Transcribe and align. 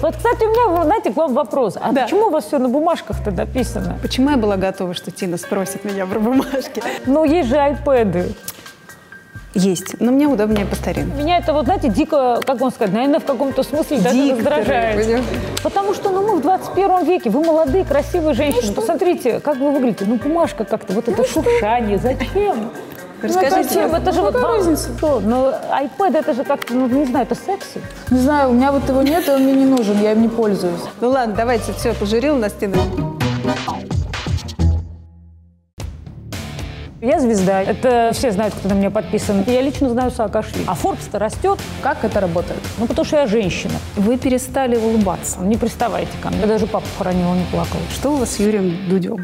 Вот, 0.00 0.16
кстати, 0.16 0.44
у 0.44 0.48
меня, 0.50 0.84
знаете, 0.84 1.10
к 1.10 1.16
вам 1.16 1.34
вопрос. 1.34 1.76
А 1.80 1.92
Да. 1.92 2.02
почему 2.04 2.26
у 2.26 2.30
вас 2.30 2.44
все 2.46 2.58
на 2.58 2.68
бумажках-то 2.68 3.30
написано? 3.30 3.98
Почему 4.00 4.30
я 4.30 4.36
была 4.36 4.56
готова, 4.56 4.94
что 4.94 5.10
Тина 5.10 5.36
спросит 5.36 5.84
меня 5.84 6.06
про 6.06 6.20
бумажки? 6.20 6.82
Ну, 7.06 7.24
есть 7.24 7.48
же 7.48 7.56
айпэды. 7.56 8.32
Есть, 9.54 9.98
но 10.00 10.12
мне 10.12 10.26
удобнее 10.28 10.66
по 10.66 10.76
старинке. 10.76 11.16
Меня 11.20 11.38
это, 11.38 11.52
вот, 11.52 11.64
знаете, 11.64 11.88
дико, 11.88 12.40
как 12.46 12.60
вам 12.60 12.70
сказать, 12.70 12.92
наверное, 12.94 13.18
в 13.18 13.24
каком-то 13.24 13.62
смысле 13.64 13.98
даже 13.98 14.14
Дико, 14.14 14.36
раздражает. 14.36 14.96
понимаешь? 15.04 15.24
Потому 15.64 15.94
что, 15.94 16.10
ну, 16.10 16.22
мы 16.22 16.36
в 16.36 16.42
21 16.42 17.04
веке, 17.04 17.30
вы 17.30 17.42
молодые, 17.42 17.84
красивые 17.84 18.34
женщины. 18.34 18.72
Посмотрите, 18.74 19.40
как 19.40 19.56
вы 19.56 19.72
выглядите. 19.72 20.04
Ну, 20.06 20.14
бумажка 20.16 20.64
как-то, 20.64 20.92
вот 20.92 21.08
это 21.08 21.24
шуршание. 21.26 21.98
Зачем? 21.98 22.70
Расскажите. 23.22 23.56
Ну, 23.56 23.62
зачем? 23.64 23.94
Это 23.94 24.12
же 24.12 24.20
вот 24.20 24.34
какая 24.34 24.46
вам- 24.48 24.56
разница? 24.58 24.96
Что? 24.96 25.20
Ну, 25.20 25.50
iPad 25.50 26.16
это 26.18 26.34
же 26.34 26.44
как-то, 26.44 26.74
ну, 26.74 26.86
не 26.88 27.06
знаю, 27.06 27.26
это 27.26 27.34
секси. 27.34 27.80
Не 28.10 28.20
знаю, 28.20 28.50
у 28.50 28.52
меня 28.52 28.70
вот 28.72 28.88
его 28.88 29.02
нет, 29.02 29.26
и 29.28 29.30
он 29.30 29.42
мне 29.42 29.52
не 29.54 29.66
нужен, 29.66 30.00
я 30.00 30.12
им 30.12 30.22
не 30.22 30.28
пользуюсь. 30.28 30.80
Ну 31.00 31.08
ладно, 31.10 31.34
давайте, 31.36 31.72
все, 31.72 31.94
пожурил 31.94 32.36
нас 32.36 32.52
Тина. 32.52 32.76
Я 37.00 37.20
звезда. 37.20 37.62
Это 37.62 38.10
все 38.12 38.32
знают, 38.32 38.54
кто 38.54 38.68
на 38.68 38.72
меня 38.72 38.90
подписан. 38.90 39.44
Я 39.46 39.60
лично 39.62 39.88
знаю 39.88 40.10
Саакашвили. 40.10 40.64
А 40.66 40.74
Forbes-то 40.74 41.20
растет. 41.20 41.60
Как 41.80 42.04
это 42.04 42.18
работает? 42.18 42.58
Ну, 42.78 42.86
потому 42.88 43.04
что 43.04 43.18
я 43.18 43.26
женщина. 43.28 43.74
Вы 43.94 44.16
перестали 44.16 44.74
улыбаться. 44.76 45.38
Не 45.38 45.56
приставайте 45.56 46.10
ко 46.20 46.30
мне. 46.30 46.40
Я 46.40 46.46
даже 46.48 46.66
папу 46.66 46.86
хоронила, 46.98 47.34
не 47.34 47.44
плакала. 47.44 47.82
Что 47.94 48.10
у 48.14 48.16
вас 48.16 48.32
с 48.32 48.40
Юрием 48.40 48.88
Дудем? 48.88 49.22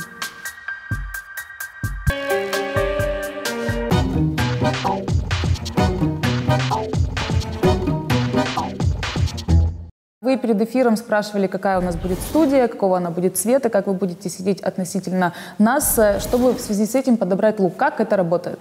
Перед 10.36 10.60
эфиром 10.60 10.96
спрашивали, 10.96 11.46
какая 11.46 11.78
у 11.78 11.82
нас 11.82 11.96
будет 11.96 12.18
студия, 12.18 12.68
какого 12.68 12.96
она 12.96 13.10
будет 13.10 13.36
цвета, 13.36 13.68
как 13.70 13.86
вы 13.86 13.94
будете 13.94 14.28
сидеть 14.28 14.60
относительно 14.60 15.32
нас, 15.58 15.98
э, 15.98 16.20
чтобы 16.20 16.52
в 16.52 16.60
связи 16.60 16.86
с 16.86 16.94
этим 16.94 17.16
подобрать 17.16 17.58
лук. 17.60 17.76
Как 17.76 18.00
это 18.00 18.16
работает? 18.16 18.60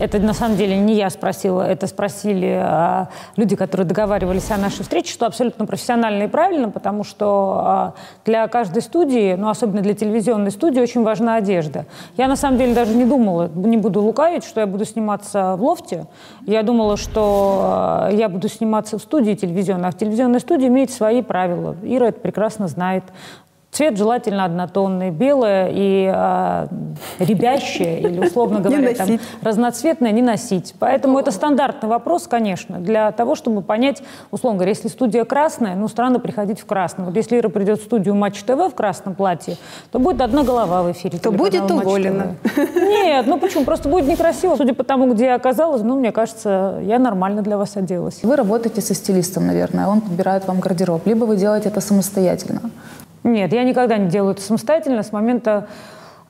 Это 0.00 0.18
на 0.18 0.32
самом 0.32 0.56
деле 0.56 0.78
не 0.78 0.94
я 0.94 1.10
спросила, 1.10 1.60
это 1.60 1.86
спросили 1.86 2.58
а, 2.58 3.10
люди, 3.36 3.54
которые 3.54 3.86
договаривались 3.86 4.50
о 4.50 4.56
нашей 4.56 4.82
встрече, 4.82 5.12
что 5.12 5.26
абсолютно 5.26 5.66
профессионально 5.66 6.22
и 6.22 6.26
правильно, 6.26 6.70
потому 6.70 7.04
что 7.04 7.60
а, 7.62 7.94
для 8.24 8.48
каждой 8.48 8.80
студии, 8.80 9.34
ну 9.34 9.50
особенно 9.50 9.82
для 9.82 9.92
телевизионной 9.92 10.52
студии, 10.52 10.80
очень 10.80 11.02
важна 11.02 11.34
одежда. 11.34 11.84
Я 12.16 12.28
на 12.28 12.36
самом 12.36 12.56
деле 12.56 12.74
даже 12.74 12.96
не 12.96 13.04
думала, 13.04 13.50
не 13.54 13.76
буду 13.76 14.00
лукавить, 14.00 14.44
что 14.44 14.60
я 14.60 14.66
буду 14.66 14.86
сниматься 14.86 15.54
в 15.56 15.62
лофте. 15.62 16.06
Я 16.46 16.62
думала, 16.62 16.96
что 16.96 17.60
а, 17.62 18.10
я 18.10 18.30
буду 18.30 18.48
сниматься 18.48 18.96
в 18.98 19.02
студии 19.02 19.34
телевизионной, 19.34 19.90
а 19.90 19.92
в 19.92 19.98
телевизионной 19.98 20.40
студии 20.40 20.68
имеет 20.68 20.90
свои 20.90 21.20
правила. 21.20 21.76
Ира 21.82 22.08
это 22.08 22.20
прекрасно 22.20 22.68
знает. 22.68 23.04
Цвет 23.72 23.96
желательно 23.96 24.44
однотонный, 24.44 25.10
белое 25.10 25.70
и 25.72 26.10
а, 26.12 26.66
рябящее, 27.20 28.00
или, 28.00 28.18
условно 28.18 28.58
говоря, 28.58 28.94
там, 28.94 29.20
разноцветное 29.42 30.10
не 30.10 30.22
носить. 30.22 30.74
Поэтому 30.80 31.20
это 31.20 31.30
стандартный 31.30 31.88
вопрос, 31.88 32.26
конечно, 32.26 32.78
для 32.78 33.12
того, 33.12 33.36
чтобы 33.36 33.62
понять, 33.62 34.02
условно 34.32 34.58
говоря, 34.58 34.70
если 34.70 34.88
студия 34.88 35.24
красная, 35.24 35.76
ну, 35.76 35.86
странно 35.86 36.18
приходить 36.18 36.58
в 36.60 36.66
красном. 36.66 37.06
Вот 37.06 37.16
если 37.16 37.38
Ира 37.38 37.48
придет 37.48 37.80
в 37.80 37.84
студию 37.84 38.16
Матч 38.16 38.42
ТВ 38.42 38.72
в 38.72 38.74
красном 38.74 39.14
платье, 39.14 39.56
то 39.92 40.00
будет 40.00 40.20
одна 40.20 40.42
голова 40.42 40.82
в 40.82 40.90
эфире. 40.90 41.20
То 41.20 41.30
будет 41.30 41.62
«Матч 41.70 41.84
уволена. 41.84 42.34
ТВ». 42.42 42.74
Нет, 42.74 43.26
ну 43.28 43.38
почему? 43.38 43.64
Просто 43.64 43.88
будет 43.88 44.08
некрасиво. 44.08 44.56
Судя 44.56 44.74
по 44.74 44.82
тому, 44.82 45.14
где 45.14 45.26
я 45.26 45.36
оказалась, 45.36 45.82
ну, 45.82 45.96
мне 45.96 46.10
кажется, 46.10 46.80
я 46.82 46.98
нормально 46.98 47.42
для 47.42 47.56
вас 47.56 47.76
оделась. 47.76 48.24
Вы 48.24 48.34
работаете 48.34 48.80
со 48.80 48.94
стилистом, 48.94 49.46
наверное, 49.46 49.86
он 49.86 50.00
подбирает 50.00 50.48
вам 50.48 50.58
гардероб, 50.58 51.06
либо 51.06 51.24
вы 51.24 51.36
делаете 51.36 51.68
это 51.68 51.80
самостоятельно. 51.80 52.62
Нет, 53.22 53.52
я 53.52 53.64
никогда 53.64 53.98
не 53.98 54.08
делаю 54.08 54.32
это 54.32 54.42
самостоятельно 54.42 55.02
с 55.02 55.12
момента 55.12 55.68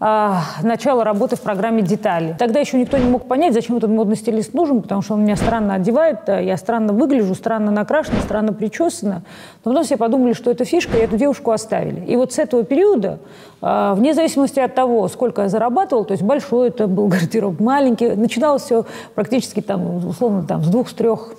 а, 0.02 0.40
начала 0.62 1.04
работы 1.04 1.36
в 1.36 1.40
программе 1.42 1.82
«Детали». 1.82 2.34
Тогда 2.38 2.58
еще 2.58 2.78
никто 2.78 2.96
не 2.96 3.04
мог 3.08 3.28
понять, 3.28 3.52
зачем 3.52 3.76
этот 3.76 3.90
модный 3.90 4.16
стилист 4.16 4.54
нужен, 4.54 4.80
потому 4.80 5.02
что 5.02 5.12
он 5.12 5.24
меня 5.24 5.36
странно 5.36 5.74
одевает, 5.74 6.26
а 6.26 6.40
я 6.40 6.56
странно 6.56 6.94
выгляжу, 6.94 7.34
странно 7.34 7.70
накрашена, 7.70 8.20
странно 8.22 8.54
причесана. 8.54 9.22
Но 9.62 9.72
потом 9.72 9.84
все 9.84 9.98
подумали, 9.98 10.32
что 10.32 10.50
это 10.50 10.64
фишка, 10.64 10.96
и 10.96 11.02
эту 11.02 11.18
девушку 11.18 11.50
оставили. 11.50 12.00
И 12.06 12.16
вот 12.16 12.32
с 12.32 12.38
этого 12.38 12.64
периода, 12.64 13.18
а, 13.60 13.94
вне 13.94 14.14
зависимости 14.14 14.58
от 14.58 14.74
того, 14.74 15.06
сколько 15.08 15.42
я 15.42 15.48
зарабатывала, 15.48 16.06
то 16.06 16.12
есть 16.12 16.24
большой 16.24 16.68
это 16.68 16.88
был 16.88 17.06
гардероб, 17.08 17.60
маленький, 17.60 18.08
начиналось 18.08 18.62
все 18.62 18.86
практически 19.14 19.60
там, 19.60 20.08
условно, 20.08 20.44
там, 20.44 20.64
с 20.64 20.68
двух, 20.68 20.88
с 20.88 20.94
трех 20.94 21.34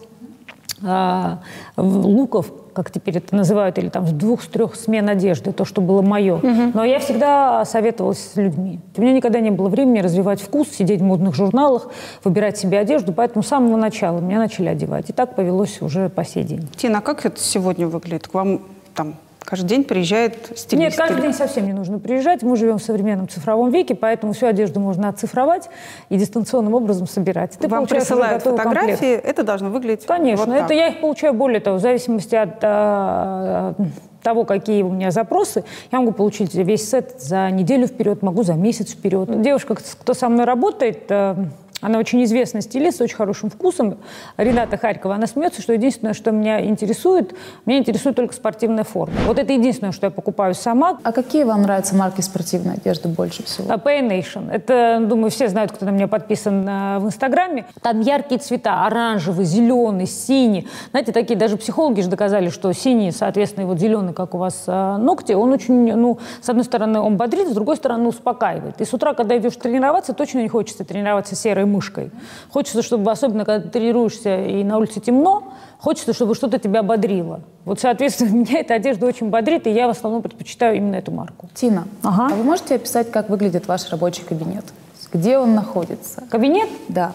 в- 0.84 1.38
луков, 1.78 2.52
как 2.74 2.92
теперь 2.92 3.18
это 3.18 3.36
называют, 3.36 3.78
или 3.78 3.90
там 3.90 4.08
с 4.08 4.12
двух, 4.12 4.42
с 4.44 4.48
трех 4.48 4.76
смен 4.76 5.10
одежды, 5.10 5.52
то, 5.52 5.66
что 5.66 5.82
было 5.82 6.02
мое. 6.02 6.40
Но 6.74 6.84
я 6.84 7.00
всегда 7.00 7.66
советовалась 7.66 8.32
с 8.34 8.36
людьми. 8.36 8.80
У 8.98 9.02
меня 9.02 9.14
никогда 9.14 9.40
не 9.40 9.52
было 9.52 9.70
времени 9.70 10.00
развивать 10.00 10.42
вкус, 10.42 10.70
сидеть 10.70 11.02
в 11.02 11.04
модных 11.04 11.36
журналах, 11.36 11.88
выбирать 12.24 12.58
себе 12.58 12.80
одежду, 12.80 13.14
поэтому 13.14 13.44
с 13.44 13.48
самого 13.48 13.78
начала 13.78 14.20
меня 14.20 14.40
начали 14.40 14.70
одевать. 14.70 15.10
И 15.10 15.14
так 15.14 15.36
повелось 15.36 15.82
уже 15.82 16.10
по 16.10 16.24
сей 16.24 16.44
день. 16.44 16.68
Тина, 16.76 17.00
а 17.00 17.02
как 17.02 17.26
это 17.26 17.40
сегодня 17.40 17.88
выглядит? 17.88 18.28
К 18.28 18.34
вам 18.34 18.62
там 18.96 19.16
каждый 19.44 19.68
день 19.68 19.84
приезжает 19.84 20.36
стилист? 20.56 20.74
Нет, 20.74 20.96
каждый 20.96 21.22
день 21.22 21.34
совсем 21.34 21.66
не 21.66 21.74
нужно 21.74 22.00
приезжать. 22.00 22.42
Мы 22.44 22.56
живем 22.56 22.78
в 22.78 22.84
современном 22.84 23.28
цифровом 23.28 23.72
веке, 23.72 23.96
поэтому 23.96 24.34
всю 24.34 24.48
одежду 24.48 24.80
можно 24.80 25.10
оцифровать 25.10 25.70
и 26.10 26.18
дистанционным 26.18 26.74
образом 26.74 27.08
собирать. 27.08 27.58
Ты 27.60 27.68
Вам 27.68 27.86
присылают 27.86 28.44
готовый 28.44 28.60
комплект. 28.60 28.96
фотографии, 28.96 29.14
это 29.14 29.44
должно 29.44 29.70
выглядеть 29.70 30.06
Конечно, 30.06 30.46
вот 30.46 30.56
так. 30.56 30.66
это 30.66 30.74
я 30.74 30.88
их 30.88 31.02
получаю 31.02 31.34
более 31.34 31.60
того, 31.60 31.78
в 31.78 31.82
зависимости 31.82 32.36
от 32.36 32.60
а, 32.62 33.74
того, 34.22 34.46
какие 34.46 34.84
у 34.84 34.92
меня 34.92 35.12
запросы, 35.12 35.64
я 35.92 36.00
могу 36.00 36.12
получить 36.14 36.54
весь 36.54 36.90
сет 36.90 37.20
за 37.20 37.50
неделю 37.52 37.88
вперед, 37.88 38.22
могу 38.22 38.44
за 38.44 38.54
месяц 38.54 38.92
вперед. 38.92 39.42
Девушка, 39.42 39.76
кто 39.76 40.14
со 40.14 40.30
мной 40.30 40.46
работает, 40.46 41.06
э, 41.10 41.36
она 41.82 42.00
очень 42.00 42.24
известный 42.24 42.62
стилист, 42.62 43.00
с 43.00 43.02
очень 43.02 43.16
хорошим 43.16 43.50
вкусом. 43.50 43.98
Рената 44.38 44.78
Харькова, 44.78 45.16
она 45.16 45.28
смеется, 45.28 45.62
что 45.62 45.74
единственное, 45.74 46.14
что 46.14 46.32
меня 46.32 46.64
интересует, 46.64 47.34
меня 47.66 47.80
интересует 47.80 48.16
только 48.16 48.34
спортивная 48.34 48.84
форма. 48.84 49.16
Вот 49.26 49.40
это 49.40 49.52
единственное, 49.52 49.92
что 49.92 50.06
я 50.06 50.12
покупаю 50.12 50.54
сама. 50.54 51.00
А 51.04 51.12
какие 51.12 51.44
вам 51.44 51.64
нравятся 51.64 51.96
марки 51.96 52.22
спортивной 52.22 52.76
одежды 52.76 53.10
больше 53.10 53.44
всего? 53.44 53.72
А, 53.72 53.78
Pay 53.78 54.08
Nation. 54.08 54.52
Это, 54.52 55.00
думаю, 55.02 55.32
все 55.32 55.50
знают, 55.50 55.72
кто 55.72 55.86
на 55.86 55.90
меня 55.90 56.08
подписан 56.08 56.66
а, 56.68 57.00
в 57.00 57.06
Инстаграме. 57.08 57.66
Там 57.82 58.00
яркие 58.02 58.40
цвета, 58.40 58.86
оранжевый, 58.86 59.46
зеленый, 59.46 60.06
синий. 60.06 60.68
Знаете, 60.92 61.12
такие 61.12 61.38
даже 61.38 61.58
психологи 61.58 62.02
же 62.02 62.10
доказали, 62.10 62.50
что 62.50 62.72
синий, 62.74 63.12
соответственно, 63.12 63.66
вот 63.66 63.80
зеленый, 63.80 64.14
как 64.14 64.36
у 64.36 64.38
вас 64.38 64.66
а, 64.68 64.98
ногти, 64.98 65.34
он 65.34 65.52
очень, 65.52 65.96
ну, 65.96 66.20
с 66.42 66.50
одной 66.50 66.64
стороны, 66.64 67.00
он 67.00 67.18
бодрит, 67.18 67.48
с 67.48 67.54
другой 67.54 67.78
стороны, 67.78 68.08
успокаивает. 68.08 68.80
И 68.80 68.86
с 68.86 68.94
утра, 68.94 69.14
когда 69.14 69.38
идешь 69.38 69.56
тренироваться, 69.56 70.14
точно 70.14 70.40
не 70.40 70.48
хочется 70.48 70.84
тренироваться 70.84 71.36
серой 71.36 71.66
мышкой. 71.72 72.12
Хочется, 72.50 72.82
чтобы, 72.84 73.10
особенно 73.12 73.46
когда 73.46 73.64
ты 73.64 73.70
тренируешься 73.70 74.46
и 74.46 74.64
на 74.64 74.78
улице 74.78 75.00
темно, 75.00 75.54
хочется, 75.80 76.14
чтобы 76.14 76.36
что-то 76.36 76.60
тебя 76.60 76.84
бодрило. 76.84 77.42
Вот, 77.66 77.80
соответственно, 77.80 78.30
меня 78.36 78.60
эта 78.60 78.76
одежда 78.76 79.06
очень 79.08 79.30
бодрит, 79.30 79.66
и 79.68 79.72
я 79.72 79.88
в 79.88 79.92
основном 79.92 80.22
предпочитаю 80.22 80.78
именно 80.78 80.96
эту 80.96 81.12
марку. 81.12 81.50
Тина, 81.54 81.86
Ага. 82.04 82.28
а 82.34 82.36
вы 82.36 82.44
можете 82.44 82.76
описать, 82.76 83.12
как 83.12 83.30
выглядит 83.30 83.68
ваш 83.68 83.90
рабочий 83.90 84.24
кабинет? 84.24 84.66
Где 85.14 85.38
он 85.38 85.56
находится? 85.56 86.24
Кабинет 86.30 86.70
Да. 86.88 87.14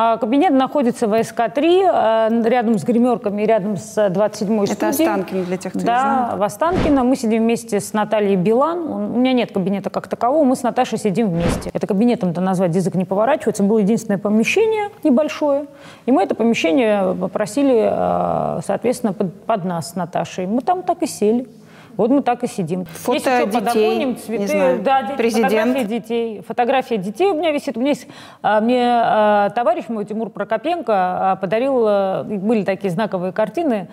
А, 0.00 0.16
Кабинет 0.16 0.52
находится 0.52 1.08
в 1.08 1.12
СК-3, 1.12 2.30
э, 2.30 2.48
рядом 2.48 2.78
с 2.78 2.84
гримерками, 2.84 3.42
рядом 3.42 3.76
с 3.76 3.98
27-й 3.98 4.66
Это 4.66 4.92
студией. 4.92 5.08
Останкино 5.08 5.42
для 5.44 5.56
тех, 5.56 5.72
кто 5.72 5.80
не 5.80 5.86
Да, 5.86 6.02
знает. 6.02 6.38
в 6.38 6.42
Останкино. 6.44 7.02
Мы 7.02 7.16
сидим 7.16 7.42
вместе 7.42 7.80
с 7.80 7.92
Натальей 7.92 8.36
Билан. 8.36 8.78
У 8.78 9.18
меня 9.18 9.32
нет 9.32 9.50
кабинета 9.50 9.90
как 9.90 10.06
такового, 10.06 10.44
мы 10.44 10.54
с 10.54 10.62
Наташей 10.62 10.98
сидим 10.98 11.30
вместе. 11.30 11.70
Это 11.72 11.88
кабинетом-то 11.88 12.40
назвать 12.40 12.76
язык 12.76 12.94
не 12.94 13.06
поворачивается. 13.06 13.64
Было 13.64 13.78
единственное 13.78 14.18
помещение 14.18 14.90
небольшое. 15.02 15.66
И 16.06 16.12
мы 16.12 16.22
это 16.22 16.36
помещение 16.36 17.16
попросили, 17.20 17.90
э, 17.90 18.60
соответственно, 18.64 19.12
под, 19.12 19.34
под 19.46 19.64
нас 19.64 19.90
с 19.90 19.94
Наташей. 19.96 20.46
Мы 20.46 20.60
там 20.60 20.84
так 20.84 21.02
и 21.02 21.08
сели. 21.08 21.48
Вот 21.98 22.10
мы 22.10 22.22
так 22.22 22.44
и 22.44 22.46
сидим. 22.46 22.84
Фото 22.86 23.14
Есть 23.14 23.26
еще 23.26 23.46
детей, 23.46 23.60
подоконник, 23.60 24.06
не 24.06 24.14
цветы. 24.14 24.46
знаю, 24.46 24.82
да, 24.82 25.02
дети, 25.02 25.16
президент. 25.16 25.50
фотографии 25.52 25.84
детей. 25.84 26.42
Фотография 26.46 26.96
детей 26.96 27.26
у 27.26 27.34
меня 27.34 27.50
висит. 27.50 27.76
У 27.76 27.80
меня 27.80 27.90
есть, 27.90 28.06
а, 28.40 28.60
мне 28.60 28.82
а, 28.88 29.50
товарищ 29.50 29.86
мой, 29.88 30.04
Тимур 30.04 30.30
Прокопенко, 30.30 30.92
а, 31.32 31.36
подарил, 31.36 31.82
были 32.24 32.62
такие 32.62 32.90
знаковые 32.90 33.32
картины 33.32 33.88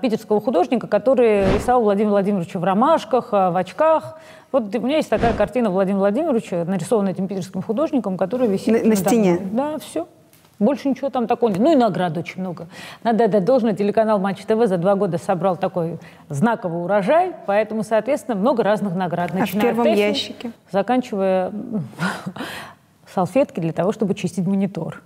питерского 0.00 0.40
художника, 0.40 0.86
который 0.86 1.44
рисовал 1.54 1.82
Владимира 1.82 2.12
Владимировича 2.12 2.58
в 2.58 2.64
ромашках, 2.64 3.30
в 3.32 3.56
очках. 3.56 4.18
Вот 4.52 4.74
у 4.74 4.80
меня 4.80 4.96
есть 4.96 5.10
такая 5.10 5.34
картина 5.34 5.68
Владимира 5.70 5.98
Владимировича, 6.00 6.64
нарисованная 6.64 7.12
этим 7.12 7.28
питерским 7.28 7.60
художником, 7.62 8.16
которая 8.16 8.48
висит. 8.48 8.68
На- 8.82 8.88
на 8.88 8.96
стене? 8.96 9.38
Да, 9.52 9.78
все. 9.78 10.08
Больше 10.60 10.90
ничего 10.90 11.08
там 11.08 11.26
такого 11.26 11.48
нет. 11.50 11.58
Ну 11.58 11.72
и 11.72 11.74
наград 11.74 12.16
очень 12.18 12.42
много. 12.42 12.68
Надо 13.02 13.24
отдать 13.24 13.44
должное, 13.44 13.72
телеканал 13.72 14.18
Матч 14.18 14.44
ТВ 14.44 14.66
за 14.66 14.76
два 14.76 14.94
года 14.94 15.16
собрал 15.16 15.56
такой 15.56 15.98
знаковый 16.28 16.84
урожай, 16.84 17.32
поэтому, 17.46 17.82
соответственно, 17.82 18.36
много 18.36 18.62
разных 18.62 18.94
наград. 18.94 19.30
А 19.32 19.36
в 19.36 19.40
начиная 19.40 19.64
от 19.64 19.70
первом 19.70 19.84
Тэфи, 19.84 19.98
ящике? 19.98 20.52
Заканчивая 20.70 21.50
салфетки 23.14 23.58
для 23.58 23.72
того, 23.72 23.92
чтобы 23.92 24.14
чистить 24.14 24.46
монитор. 24.46 25.02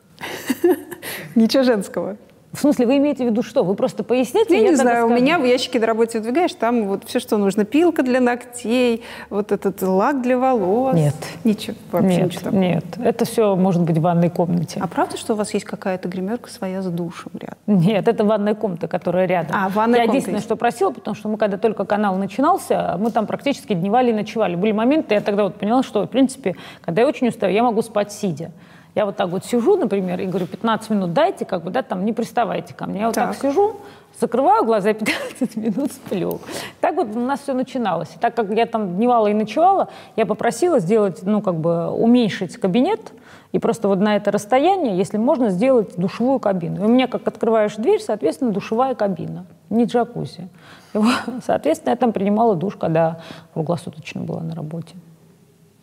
Ничего 1.37 1.63
женского. 1.63 2.17
В 2.55 2.61
смысле, 2.61 2.87
вы 2.87 2.99
имеете 2.99 3.25
в 3.25 3.27
виду 3.27 3.43
что? 3.43 3.65
Вы 3.65 3.75
просто 3.75 4.05
поясните? 4.05 4.55
Я, 4.55 4.63
я 4.63 4.71
не 4.71 4.77
скажу. 4.77 4.89
знаю, 4.89 5.07
у 5.07 5.11
меня 5.11 5.39
в 5.41 5.45
ящике 5.45 5.81
на 5.81 5.87
работе 5.87 6.19
выдвигаешь, 6.21 6.55
там 6.55 6.87
вот 6.87 7.03
все, 7.05 7.19
что 7.19 7.37
нужно. 7.37 7.65
Пилка 7.65 8.05
для 8.05 8.21
ногтей, 8.21 9.03
вот 9.29 9.51
этот 9.51 9.83
лак 9.83 10.23
для 10.23 10.39
волос. 10.39 10.95
Нет. 10.95 11.15
Ничего, 11.43 11.77
вообще 11.91 12.17
нет, 12.17 12.27
ничего 12.27 12.45
такого. 12.45 12.61
Нет, 12.61 12.85
это 13.03 13.25
все 13.25 13.57
может 13.57 13.83
быть 13.83 13.99
в 13.99 14.01
ванной 14.01 14.31
комнате. 14.31 14.79
А 14.81 14.87
правда, 14.87 15.17
что 15.17 15.35
у 15.35 15.37
вас 15.37 15.53
есть 15.53 15.67
какая-то 15.67 16.09
гримерка 16.09 16.49
своя 16.49 16.81
с 16.81 16.87
душем 16.87 17.33
рядом? 17.35 17.57
Нет, 17.67 18.07
это 18.07 18.25
ванная 18.25 18.55
комната, 18.55 18.87
которая 18.87 19.27
рядом. 19.27 19.57
А, 19.57 19.69
ванная 19.69 20.01
Я 20.01 20.05
комната 20.05 20.13
единственное, 20.13 20.37
есть. 20.37 20.47
что 20.47 20.55
просила, 20.55 20.91
потому 20.91 21.17
что 21.17 21.29
мы, 21.29 21.39
когда 21.39 21.59
только 21.59 21.85
канал 21.85 22.17
начинался, 22.17 22.97
мы 23.01 23.11
там 23.11 23.27
практически 23.27 23.73
дневали 23.73 24.11
и 24.11 24.15
ночевали. 24.15 24.55
Были 24.55 24.71
моменты, 24.71 25.15
я 25.15 25.21
тогда 25.21 25.43
вот 25.43 25.57
поняла, 25.57 25.83
что, 25.83 26.05
в 26.05 26.09
принципе, 26.09 26.55
когда 26.83 27.03
я 27.03 27.09
очень 27.09 27.29
устаю, 27.29 27.53
я 27.53 27.65
могу 27.65 27.83
спать 27.83 28.13
сидя. 28.13 28.53
Я 28.95 29.07
вот 29.07 29.17
так 29.17 29.29
вот 29.29 29.45
сижу, 29.45 29.77
например, 29.77 30.21
и 30.21 30.27
говорю, 30.27 30.47
15 30.47 30.91
минут 30.91 31.13
дайте, 31.13 31.45
как 31.45 31.65
бы, 31.65 31.71
да, 31.71 31.83
там, 31.83 32.05
не 32.05 32.13
приставайте 32.13 32.75
ко 32.75 32.87
мне. 32.87 33.01
Я 33.01 33.07
вот 33.07 33.15
так, 33.17 33.37
Так. 33.37 33.43
сижу, 33.43 33.77
закрываю 34.21 34.65
глаза, 34.65 34.91
и 34.91 34.95
15 35.39 35.57
минут 35.57 35.93
сплю. 35.93 36.41
Так 36.81 36.95
вот 36.95 37.09
у 37.17 37.19
нас 37.19 37.41
все 37.41 37.55
начиналось. 37.55 38.15
И 38.15 38.19
так 38.21 38.35
как 38.37 38.51
я 38.53 38.67
там 38.67 38.95
дневала 38.97 39.27
и 39.27 39.35
ночевала, 39.35 39.89
я 40.15 40.27
попросила 40.27 40.79
сделать, 40.79 41.21
ну, 41.23 41.43
как 41.43 41.57
бы, 41.57 41.91
уменьшить 41.91 42.57
кабинет, 42.57 43.13
и 43.51 43.59
просто 43.59 43.89
вот 43.89 43.99
на 43.99 44.15
это 44.17 44.31
расстояние, 44.31 44.97
если 44.97 45.17
можно, 45.17 45.51
сделать 45.51 45.97
душевую 45.97 46.39
кабину. 46.39 46.83
И 46.83 46.85
у 46.85 46.89
меня, 46.89 47.09
как 47.09 47.27
открываешь 47.27 47.75
дверь, 47.77 48.01
соответственно, 48.01 48.53
душевая 48.53 48.95
кабина, 48.95 49.47
не 49.71 49.85
джакузи. 49.87 50.49
И 50.93 50.99
соответственно, 51.45 51.91
я 51.91 51.97
там 51.97 52.13
принимала 52.13 52.55
душ, 52.55 52.77
когда 52.77 53.21
круглосуточно 53.55 54.21
была 54.21 54.41
на 54.41 54.55
работе. 54.55 54.95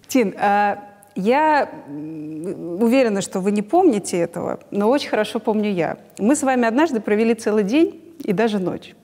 Тин, 0.08 0.34
а, 0.38 0.80
я 1.16 1.70
уверена, 1.96 3.22
что 3.22 3.40
вы 3.40 3.52
не 3.52 3.62
помните 3.62 4.18
этого, 4.18 4.60
но 4.72 4.90
очень 4.90 5.10
хорошо 5.10 5.40
помню 5.40 5.72
я. 5.72 5.98
Мы 6.18 6.36
с 6.36 6.44
вами 6.44 6.68
однажды 6.68 7.02
провели 7.02 7.34
целый 7.34 7.64
день 7.64 8.02
и 8.24 8.34
даже 8.34 8.60
ночь. 8.60 8.96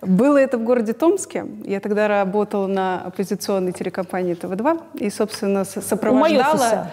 Было 0.00 0.38
это 0.38 0.58
в 0.58 0.64
городе 0.64 0.92
Томске. 0.92 1.44
Я 1.64 1.80
тогда 1.80 2.06
работала 2.06 2.66
на 2.66 3.02
оппозиционной 3.02 3.72
телекомпании 3.72 4.34
ТВ-2 4.34 5.00
и, 5.00 5.10
собственно, 5.10 5.64
сопровождала... 5.64 6.42
Майосиса. 6.42 6.90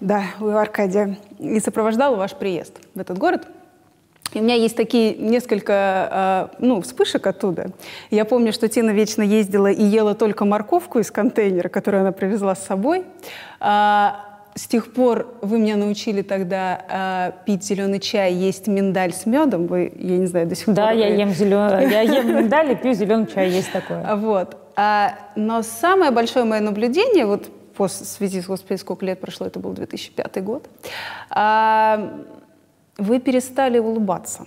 Да, 0.00 0.22
у 0.40 0.48
Аркадия. 0.48 1.18
И 1.38 1.60
сопровождала 1.60 2.16
ваш 2.16 2.34
приезд 2.34 2.80
в 2.94 3.00
этот 3.00 3.18
город. 3.18 3.46
И 4.34 4.38
у 4.38 4.42
меня 4.42 4.54
есть 4.54 4.76
такие 4.76 5.14
несколько 5.14 6.50
э, 6.52 6.64
ну, 6.64 6.80
вспышек 6.82 7.26
оттуда. 7.26 7.70
Я 8.10 8.24
помню, 8.24 8.52
что 8.52 8.68
Тина 8.68 8.90
вечно 8.90 9.22
ездила 9.22 9.66
и 9.70 9.82
ела 9.82 10.14
только 10.14 10.44
морковку 10.44 10.98
из 11.00 11.10
контейнера, 11.10 11.68
которую 11.68 12.02
она 12.02 12.12
привезла 12.12 12.54
с 12.54 12.64
собой. 12.64 13.04
А, 13.58 14.24
с 14.54 14.66
тех 14.66 14.92
пор 14.92 15.34
вы 15.42 15.58
меня 15.58 15.76
научили 15.76 16.22
тогда 16.22 16.80
а, 16.88 17.30
пить 17.44 17.64
зеленый 17.64 17.98
чай, 17.98 18.32
есть 18.32 18.66
миндаль 18.68 19.12
с 19.12 19.26
медом. 19.26 19.66
Вы, 19.66 19.92
я 19.96 20.16
не 20.18 20.26
знаю, 20.26 20.46
до 20.46 20.54
сих 20.54 20.72
Да, 20.74 20.86
пор... 20.88 20.96
я 20.96 21.08
вы- 21.08 21.14
ем, 21.14 21.30
зелен... 21.30 21.88
я 21.90 22.00
ем 22.02 22.36
миндаль 22.36 22.72
и 22.72 22.74
пью 22.76 22.92
зеленый 22.92 23.26
чай, 23.26 23.48
есть 23.50 23.72
такое. 23.72 24.04
а, 24.06 24.14
Вот. 24.16 24.56
А, 24.76 25.14
но 25.34 25.62
самое 25.62 26.10
большое 26.12 26.44
мое 26.44 26.60
наблюдение, 26.60 27.26
вот 27.26 27.48
с- 27.78 28.04
связи 28.04 28.40
с, 28.40 28.46
господи, 28.46 28.78
сколько 28.78 29.04
лет 29.06 29.20
прошло, 29.20 29.46
это 29.46 29.58
был 29.58 29.72
2005 29.72 30.42
год, 30.44 30.68
а, 31.30 32.10
вы 33.00 33.18
перестали 33.18 33.78
улыбаться. 33.78 34.46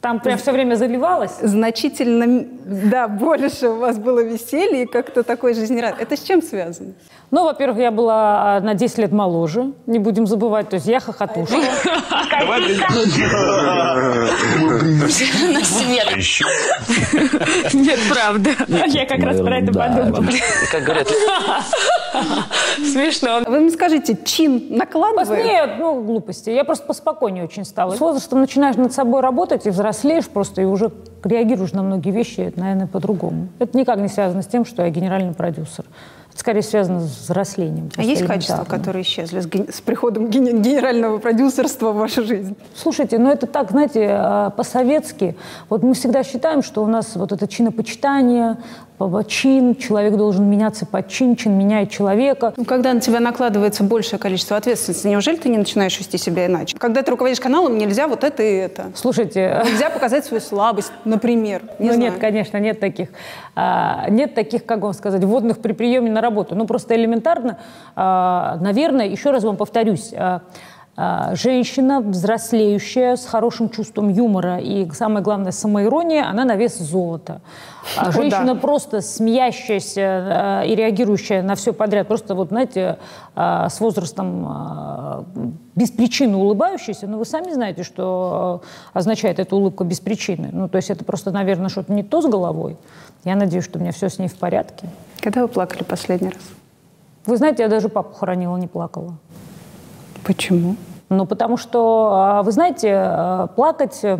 Там 0.00 0.20
прям 0.20 0.38
все 0.38 0.52
время 0.52 0.76
заливалось. 0.76 1.38
Значительно, 1.42 2.46
да, 2.90 3.08
больше 3.08 3.68
у 3.68 3.78
вас 3.78 3.98
было 3.98 4.20
веселья 4.20 4.84
и 4.84 4.86
как-то 4.86 5.24
такой 5.24 5.54
жизнерад. 5.54 5.96
Это 5.98 6.16
с 6.16 6.22
чем 6.22 6.40
связано? 6.40 6.92
Ну, 7.32 7.44
во-первых, 7.44 7.78
я 7.78 7.90
была 7.90 8.56
а, 8.56 8.60
на 8.60 8.74
10 8.74 8.98
лет 8.98 9.12
моложе, 9.12 9.72
не 9.86 9.98
будем 9.98 10.26
забывать, 10.26 10.68
то 10.68 10.74
есть 10.74 10.86
я 10.86 11.00
хохотушка. 11.00 11.56
Нет, 17.74 17.98
правда. 18.10 18.50
Я 18.86 19.06
как 19.06 19.20
раз 19.20 19.40
про 19.40 19.58
это 19.58 19.72
подумала. 19.72 20.24
Как 20.70 20.82
говорят, 20.84 21.08
Смешно. 22.76 23.42
Вы 23.46 23.60
мне 23.60 23.70
скажите, 23.70 24.16
чин 24.24 24.66
накладывает? 24.70 25.44
Нет, 25.44 25.70
ну, 25.78 26.02
глупости. 26.02 26.50
Я 26.50 26.64
просто 26.64 26.86
поспокойнее 26.86 27.44
очень 27.44 27.64
стала. 27.64 27.94
С 27.94 28.00
возрастом 28.00 28.40
начинаешь 28.40 28.76
над 28.76 28.92
собой 28.92 29.20
работать 29.20 29.66
и 29.66 29.70
взрослеешь 29.70 30.28
просто, 30.28 30.62
и 30.62 30.64
уже 30.64 30.90
реагируешь 31.24 31.72
на 31.72 31.82
многие 31.82 32.10
вещи, 32.10 32.52
наверное, 32.56 32.86
по-другому. 32.86 33.48
Это 33.58 33.76
никак 33.76 33.98
не 33.98 34.08
связано 34.08 34.42
с 34.42 34.46
тем, 34.46 34.64
что 34.64 34.82
я 34.82 34.90
генеральный 34.90 35.34
продюсер. 35.34 35.84
Скорее 36.38 36.62
связано 36.62 37.00
с 37.00 37.18
взрослением. 37.24 37.90
А 37.96 38.02
есть 38.02 38.24
качества, 38.24 38.64
которые 38.64 39.02
исчезли 39.02 39.40
с, 39.40 39.46
ген- 39.46 39.72
с 39.72 39.80
приходом 39.80 40.30
ген- 40.30 40.62
генерального 40.62 41.18
продюсерства 41.18 41.90
в 41.90 41.96
вашу 41.96 42.24
жизнь? 42.24 42.54
Слушайте, 42.76 43.18
ну 43.18 43.28
это 43.28 43.48
так, 43.48 43.72
знаете, 43.72 44.06
а, 44.08 44.50
по-советски. 44.50 45.34
Вот 45.68 45.82
мы 45.82 45.94
всегда 45.94 46.22
считаем, 46.22 46.62
что 46.62 46.84
у 46.84 46.86
нас 46.86 47.16
вот 47.16 47.32
это 47.32 47.48
чинопочитание, 47.48 48.56
по- 48.98 49.24
чин, 49.24 49.74
человек 49.74 50.16
должен 50.16 50.48
меняться 50.48 50.86
под 50.86 51.08
чин, 51.08 51.34
чин 51.34 51.58
меняет 51.58 51.90
человека. 51.90 52.52
Ну, 52.56 52.64
когда 52.64 52.92
на 52.92 53.00
тебя 53.00 53.18
накладывается 53.18 53.82
большее 53.82 54.18
количество 54.20 54.56
ответственности, 54.56 55.06
неужели 55.08 55.36
ты 55.36 55.48
не 55.48 55.58
начинаешь 55.58 55.98
вести 55.98 56.18
себя 56.18 56.46
иначе? 56.46 56.76
Когда 56.78 57.02
ты 57.02 57.10
руководишь 57.10 57.40
каналом, 57.40 57.78
нельзя 57.78 58.06
вот 58.06 58.22
это 58.22 58.42
и 58.44 58.52
это. 58.54 58.92
Слушайте, 58.94 59.62
Нельзя 59.64 59.90
показать 59.90 60.24
свою 60.24 60.40
слабость, 60.40 60.92
например. 61.04 61.62
Не 61.80 61.88
ну 61.88 61.94
знаю. 61.94 62.10
нет, 62.12 62.20
конечно, 62.20 62.58
нет 62.58 62.78
таких, 62.80 63.08
а, 63.56 64.06
нет 64.08 64.34
таких, 64.34 64.64
как 64.64 64.80
вам 64.82 64.92
сказать, 64.94 65.24
вводных 65.24 65.58
при 65.58 65.72
приеме 65.72 66.10
на 66.10 66.20
работу. 66.20 66.27
Ну 66.54 66.66
просто 66.66 66.94
элементарно, 66.94 67.58
а, 67.96 68.56
наверное, 68.60 69.06
еще 69.06 69.30
раз 69.30 69.44
вам 69.44 69.56
повторюсь, 69.56 70.12
а, 70.16 70.42
женщина 71.34 72.00
взрослеющая, 72.00 73.16
с 73.16 73.24
хорошим 73.24 73.70
чувством 73.70 74.08
юмора 74.08 74.58
и, 74.58 74.90
самое 74.90 75.22
главное, 75.22 75.52
самоирония, 75.52 76.28
она 76.28 76.44
на 76.44 76.56
вес 76.56 76.78
золота. 76.78 77.40
А 77.96 78.10
женщина 78.10 78.54
да. 78.54 78.60
просто 78.60 79.00
смеящаяся 79.00 80.02
а, 80.02 80.62
и 80.64 80.74
реагирующая 80.74 81.42
на 81.42 81.54
все 81.54 81.72
подряд, 81.72 82.08
просто 82.08 82.34
вот, 82.34 82.48
знаете, 82.48 82.98
а, 83.34 83.68
с 83.68 83.80
возрастом 83.80 84.46
а, 84.48 85.24
без 85.74 85.90
причины 85.90 86.36
улыбающаяся, 86.36 87.06
но 87.06 87.18
вы 87.18 87.24
сами 87.24 87.52
знаете, 87.52 87.82
что 87.82 88.62
а, 88.94 88.98
означает 88.98 89.38
эта 89.38 89.54
улыбка 89.56 89.84
без 89.84 90.00
причины. 90.00 90.50
Ну, 90.52 90.68
то 90.68 90.76
есть 90.76 90.90
это 90.90 91.04
просто, 91.04 91.30
наверное, 91.30 91.68
что-то 91.68 91.92
не 91.92 92.02
то 92.02 92.20
с 92.20 92.26
головой. 92.26 92.76
Я 93.24 93.36
надеюсь, 93.36 93.64
что 93.64 93.78
у 93.78 93.82
меня 93.82 93.92
все 93.92 94.08
с 94.08 94.18
ней 94.18 94.28
в 94.28 94.36
порядке. 94.36 94.88
Когда 95.20 95.42
вы 95.42 95.48
плакали 95.48 95.82
последний 95.82 96.30
раз? 96.30 96.42
Вы 97.26 97.36
знаете, 97.36 97.62
я 97.62 97.68
даже 97.68 97.88
папу 97.88 98.14
хоронила, 98.14 98.56
не 98.56 98.66
плакала. 98.66 99.14
Почему? 100.28 100.76
Ну, 101.08 101.24
потому 101.24 101.56
что, 101.56 102.10
а, 102.12 102.42
вы 102.42 102.52
знаете, 102.52 102.92
а, 102.94 103.46
плакать 103.46 104.00
э, 104.02 104.18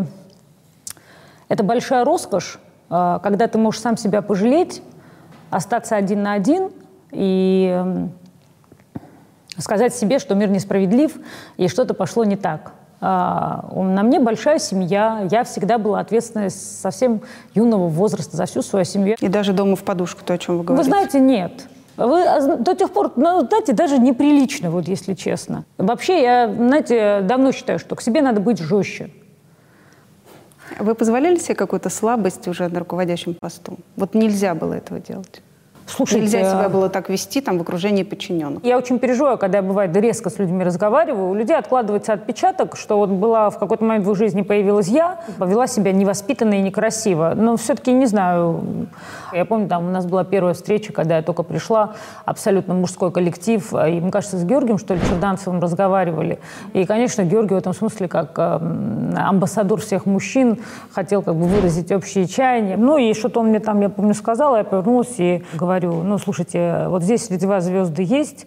–это 1.49 1.62
большая 1.62 2.02
роскошь, 2.02 2.59
а, 2.88 3.18
когда 3.18 3.47
ты 3.47 3.59
можешь 3.59 3.83
сам 3.83 3.99
себя 3.99 4.23
пожалеть, 4.23 4.83
остаться 5.50 5.97
один 5.97 6.23
на 6.23 6.33
один 6.33 6.71
и 7.11 7.85
сказать 9.59 9.94
себе, 9.94 10.18
что 10.18 10.35
мир 10.35 10.49
несправедлив 10.49 11.14
и 11.59 11.68
что-то 11.68 11.92
пошло 11.92 12.25
не 12.25 12.37
так. 12.37 12.73
На 13.00 14.02
мне 14.02 14.18
большая 14.18 14.59
семья, 14.59 15.26
я 15.30 15.44
всегда 15.44 15.78
была 15.78 16.00
ответственной 16.00 16.50
с 16.50 16.80
совсем 16.80 17.23
юного 17.54 17.88
возраста 17.88 18.37
за 18.37 18.47
всю 18.47 18.61
свою 18.62 18.85
семью. 18.85 19.16
И 19.21 19.28
даже 19.28 19.52
дома 19.52 19.76
в 19.76 19.85
подушку, 19.85 20.23
то, 20.25 20.35
о 20.35 20.38
чем 20.38 20.56
вы 20.56 20.61
Вы 20.61 20.66
говорите. 20.66 20.90
знаете, 20.90 21.21
нет. 21.21 21.52
Вы 21.99 22.23
а, 22.23 22.57
до 22.57 22.76
тех 22.76 22.93
пор, 22.93 23.12
ну, 23.17 23.45
знаете, 23.49 23.73
даже 23.73 23.99
неприлично, 23.99 24.71
вот 24.71 24.87
если 24.87 25.14
честно. 25.14 25.64
Вообще, 25.78 26.23
я, 26.23 26.55
знаете, 26.55 27.21
давно 27.23 27.50
считаю, 27.50 27.81
что 27.81 27.97
к 27.97 28.02
себе 28.02 28.23
надо 28.23 28.40
быть 28.40 28.61
жестче. 28.61 29.11
Вы 30.78 30.95
позволяли 30.95 31.37
себе 31.38 31.57
какую-то 31.57 31.90
слабость 31.90 32.47
уже 32.47 32.69
на 32.69 32.78
руководящем 32.78 33.35
посту? 33.35 33.78
Вот 33.97 34.14
нельзя 34.14 34.55
было 34.55 34.75
этого 34.75 35.00
делать. 35.00 35.43
Слушайте, 35.88 36.23
нельзя 36.23 36.45
себя 36.45 36.66
а, 36.66 36.68
было 36.68 36.88
так 36.88 37.09
вести 37.09 37.40
там 37.40 37.59
в 37.59 37.62
окружении 37.62 38.02
подчиненных. 38.02 38.64
Я 38.64 38.76
очень 38.76 38.99
переживаю, 38.99 39.38
когда 39.38 39.59
я, 39.59 39.62
бывает, 39.62 39.97
резко 39.97 40.30
с 40.30 40.38
людьми 40.38 40.62
разговариваю. 40.62 41.30
У 41.30 41.35
людей 41.35 41.57
откладывается 41.57 42.12
отпечаток, 42.12 42.76
что 42.76 42.99
вот 42.99 43.09
была 43.09 43.50
в 43.50 43.59
какой-то 43.59 43.85
момент 43.85 44.07
в 44.07 44.11
их 44.11 44.16
жизни 44.16 44.42
появилась 44.42 44.88
я, 44.88 45.21
повела 45.38 45.66
себя 45.66 45.92
невоспитанно 45.92 46.54
и 46.54 46.61
некрасиво. 46.61 47.33
Но 47.35 47.57
все-таки 47.57 47.92
не 47.92 48.07
знаю. 48.07 48.88
Я 49.33 49.45
помню, 49.45 49.68
там 49.68 49.88
у 49.88 49.90
нас 49.90 50.07
была 50.07 50.25
первая 50.25 50.54
встреча, 50.54 50.92
когда 50.92 51.16
я 51.16 51.23
только 51.23 51.42
пришла, 51.42 51.95
абсолютно 52.25 52.75
мужской 52.75 53.11
коллектив. 53.11 53.73
И 53.73 54.00
мы, 54.00 54.11
кажется, 54.11 54.37
с 54.37 54.45
Георгием, 54.45 54.78
что 54.78 54.95
ли, 54.95 55.00
Черданцевым 55.00 55.61
разговаривали. 55.61 56.38
И, 56.75 56.85
конечно, 56.85 57.23
Георгий 57.23 57.54
в 57.54 57.59
этом 57.59 57.73
смысле, 57.73 58.09
как 58.09 58.38
эм, 58.38 59.14
амбассадор 59.16 59.80
всех 59.80 60.07
мужчин, 60.07 60.59
хотел 60.92 61.23
как 61.23 61.35
бы 61.35 61.47
выразить 61.47 61.90
общие 61.92 62.26
чаяния. 62.26 62.76
Ну 62.76 62.99
и 62.99 63.14
что-то 63.14 63.40
он 63.40 63.49
мне 63.49 63.61
там, 63.61 63.80
я 63.80 63.88
помню, 63.88 64.14
сказал, 64.14 64.57
я 64.57 64.64
повернулась 64.64 65.14
и 65.18 65.42
говорю, 65.54 65.77
ну, 65.87 66.18
слушайте, 66.18 66.87
вот 66.88 67.02
здесь 67.02 67.26
среди 67.26 67.47
вас 67.47 67.64
звезды 67.64 68.02
есть, 68.02 68.47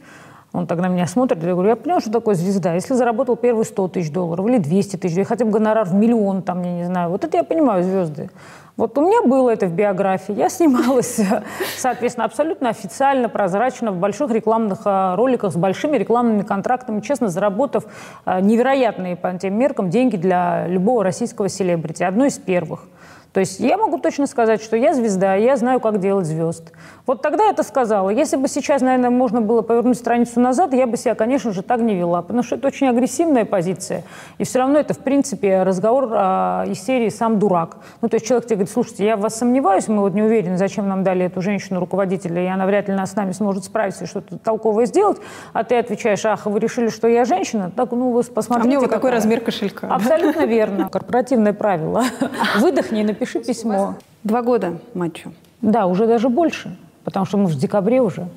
Он 0.53 0.67
тогда 0.67 0.87
меня 0.89 1.07
смотрит, 1.07 1.41
я 1.43 1.53
говорю, 1.53 1.69
я 1.69 1.75
понял, 1.75 2.01
что 2.01 2.11
такое 2.11 2.35
звезда. 2.35 2.73
Если 2.73 2.93
заработал 2.93 3.35
первые 3.37 3.65
100 3.65 3.87
тысяч 3.87 4.11
долларов 4.11 4.45
или 4.47 4.57
200 4.57 4.97
тысяч, 4.97 5.15
или 5.15 5.23
хотя 5.23 5.45
бы 5.45 5.51
гонорар 5.51 5.87
в 5.87 5.93
миллион, 5.93 6.41
там, 6.41 6.61
я 6.63 6.73
не 6.73 6.83
знаю, 6.83 7.09
вот 7.09 7.23
это 7.23 7.37
я 7.37 7.43
понимаю 7.43 7.83
звезды. 7.83 8.29
Вот 8.77 8.97
у 8.97 9.01
меня 9.01 9.21
было 9.21 9.49
это 9.49 9.67
в 9.67 9.73
биографии. 9.73 10.33
Я 10.33 10.49
снималась, 10.49 11.19
соответственно, 11.77 12.25
абсолютно 12.25 12.69
официально, 12.69 13.29
прозрачно 13.29 13.91
в 13.91 13.97
больших 13.97 14.31
рекламных 14.31 14.79
а, 14.85 15.15
роликах 15.15 15.53
с 15.53 15.55
большими 15.55 15.97
рекламными 15.97 16.41
контрактами, 16.41 17.01
честно 17.01 17.27
заработав 17.27 17.83
а, 18.25 18.41
невероятные 18.41 19.15
по 19.15 19.31
тем 19.33 19.57
меркам 19.57 19.89
деньги 19.89 20.15
для 20.15 20.67
любого 20.67 21.03
российского 21.03 21.49
селебрити. 21.49 22.03
Одной 22.03 22.29
из 22.29 22.39
первых. 22.39 22.87
То 23.33 23.39
есть 23.39 23.59
я 23.59 23.77
могу 23.77 23.97
точно 23.97 24.27
сказать, 24.27 24.61
что 24.61 24.75
я 24.75 24.93
звезда, 24.93 25.35
я 25.35 25.55
знаю, 25.55 25.79
как 25.79 25.99
делать 25.99 26.25
звезд. 26.25 26.73
Вот 27.07 27.21
тогда 27.21 27.45
я 27.45 27.51
это 27.51 27.63
сказала. 27.63 28.09
Если 28.09 28.35
бы 28.35 28.47
сейчас, 28.47 28.81
наверное, 28.81 29.09
можно 29.09 29.41
было 29.41 29.61
повернуть 29.61 29.97
страницу 29.97 30.39
назад, 30.41 30.73
я 30.73 30.85
бы 30.85 30.97
себя, 30.97 31.15
конечно 31.15 31.51
же, 31.51 31.61
так 31.61 31.79
не 31.79 31.95
вела, 31.95 32.21
потому 32.21 32.43
что 32.43 32.55
это 32.55 32.67
очень 32.67 32.87
агрессивная 32.87 33.45
позиция. 33.45 34.03
И 34.37 34.43
все 34.43 34.59
равно 34.59 34.79
это, 34.79 34.93
в 34.93 34.99
принципе, 34.99 35.63
разговор 35.63 36.09
а, 36.11 36.65
из 36.67 36.83
серии 36.83 37.09
«сам 37.09 37.39
дурак». 37.39 37.77
Ну, 38.01 38.09
то 38.09 38.15
есть 38.15 38.27
человек 38.27 38.45
тебе 38.45 38.57
говорит, 38.57 38.73
слушайте, 38.73 39.05
я 39.05 39.15
в 39.15 39.21
вас 39.21 39.35
сомневаюсь, 39.35 39.87
мы 39.87 40.01
вот 40.01 40.13
не 40.13 40.23
уверены, 40.23 40.57
зачем 40.57 40.89
нам 40.89 41.03
дали 41.03 41.25
эту 41.25 41.41
женщину-руководителя, 41.41 42.43
и 42.43 42.47
она 42.47 42.65
вряд 42.65 42.89
ли 42.89 42.93
нас 42.93 43.11
с 43.11 43.15
нами 43.15 43.31
сможет 43.31 43.63
справиться 43.63 44.03
и 44.03 44.07
что-то 44.07 44.37
толковое 44.37 44.85
сделать, 44.85 45.17
а 45.53 45.63
ты 45.63 45.75
отвечаешь, 45.75 46.25
ах, 46.25 46.45
вы 46.45 46.59
решили, 46.59 46.89
что 46.89 47.07
я 47.07 47.23
женщина? 47.23 47.71
Так, 47.73 47.91
ну, 47.91 48.11
вы 48.11 48.23
посмотрите. 48.23 48.65
А 48.65 48.67
мне 48.67 48.79
вот 48.79 48.89
какой 48.89 49.11
размер 49.11 49.39
кошелька. 49.39 49.87
Абсолютно 49.87 50.45
верно. 50.45 50.89
Корпоративное 50.91 51.53
правило. 51.53 52.03
Выдохни 52.59 53.01
и 53.01 53.03
напиши 53.21 53.39
письмо. 53.39 53.95
Два 54.23 54.41
года 54.41 54.79
матчу. 54.93 55.31
Да, 55.61 55.85
уже 55.85 56.07
даже 56.07 56.29
больше, 56.29 56.75
потому 57.03 57.25
что 57.25 57.37
мы 57.37 57.45
в 57.45 57.55
декабре 57.55 58.01
уже. 58.01 58.27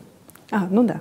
А, 0.51 0.67
ну 0.71 0.83
да. 0.83 1.01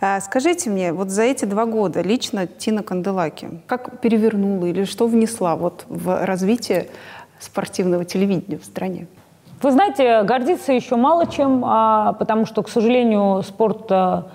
А, 0.00 0.20
скажите 0.20 0.68
мне, 0.68 0.92
вот 0.92 1.10
за 1.10 1.22
эти 1.22 1.44
два 1.44 1.64
года 1.64 2.02
лично 2.02 2.48
Тина 2.48 2.82
Канделаки 2.82 3.60
как 3.66 4.00
перевернула 4.00 4.66
или 4.66 4.84
что 4.84 5.06
внесла 5.06 5.54
вот 5.54 5.84
в 5.88 6.24
развитие 6.26 6.88
спортивного 7.38 8.04
телевидения 8.04 8.58
в 8.58 8.64
стране? 8.64 9.06
Вы 9.62 9.72
знаете, 9.72 10.22
гордиться 10.24 10.72
еще 10.72 10.96
мало 10.96 11.26
чем, 11.26 11.62
а, 11.64 12.14
потому 12.14 12.46
что, 12.46 12.62
к 12.62 12.68
сожалению, 12.68 13.42
спорт 13.42 13.86
а, 13.90 14.26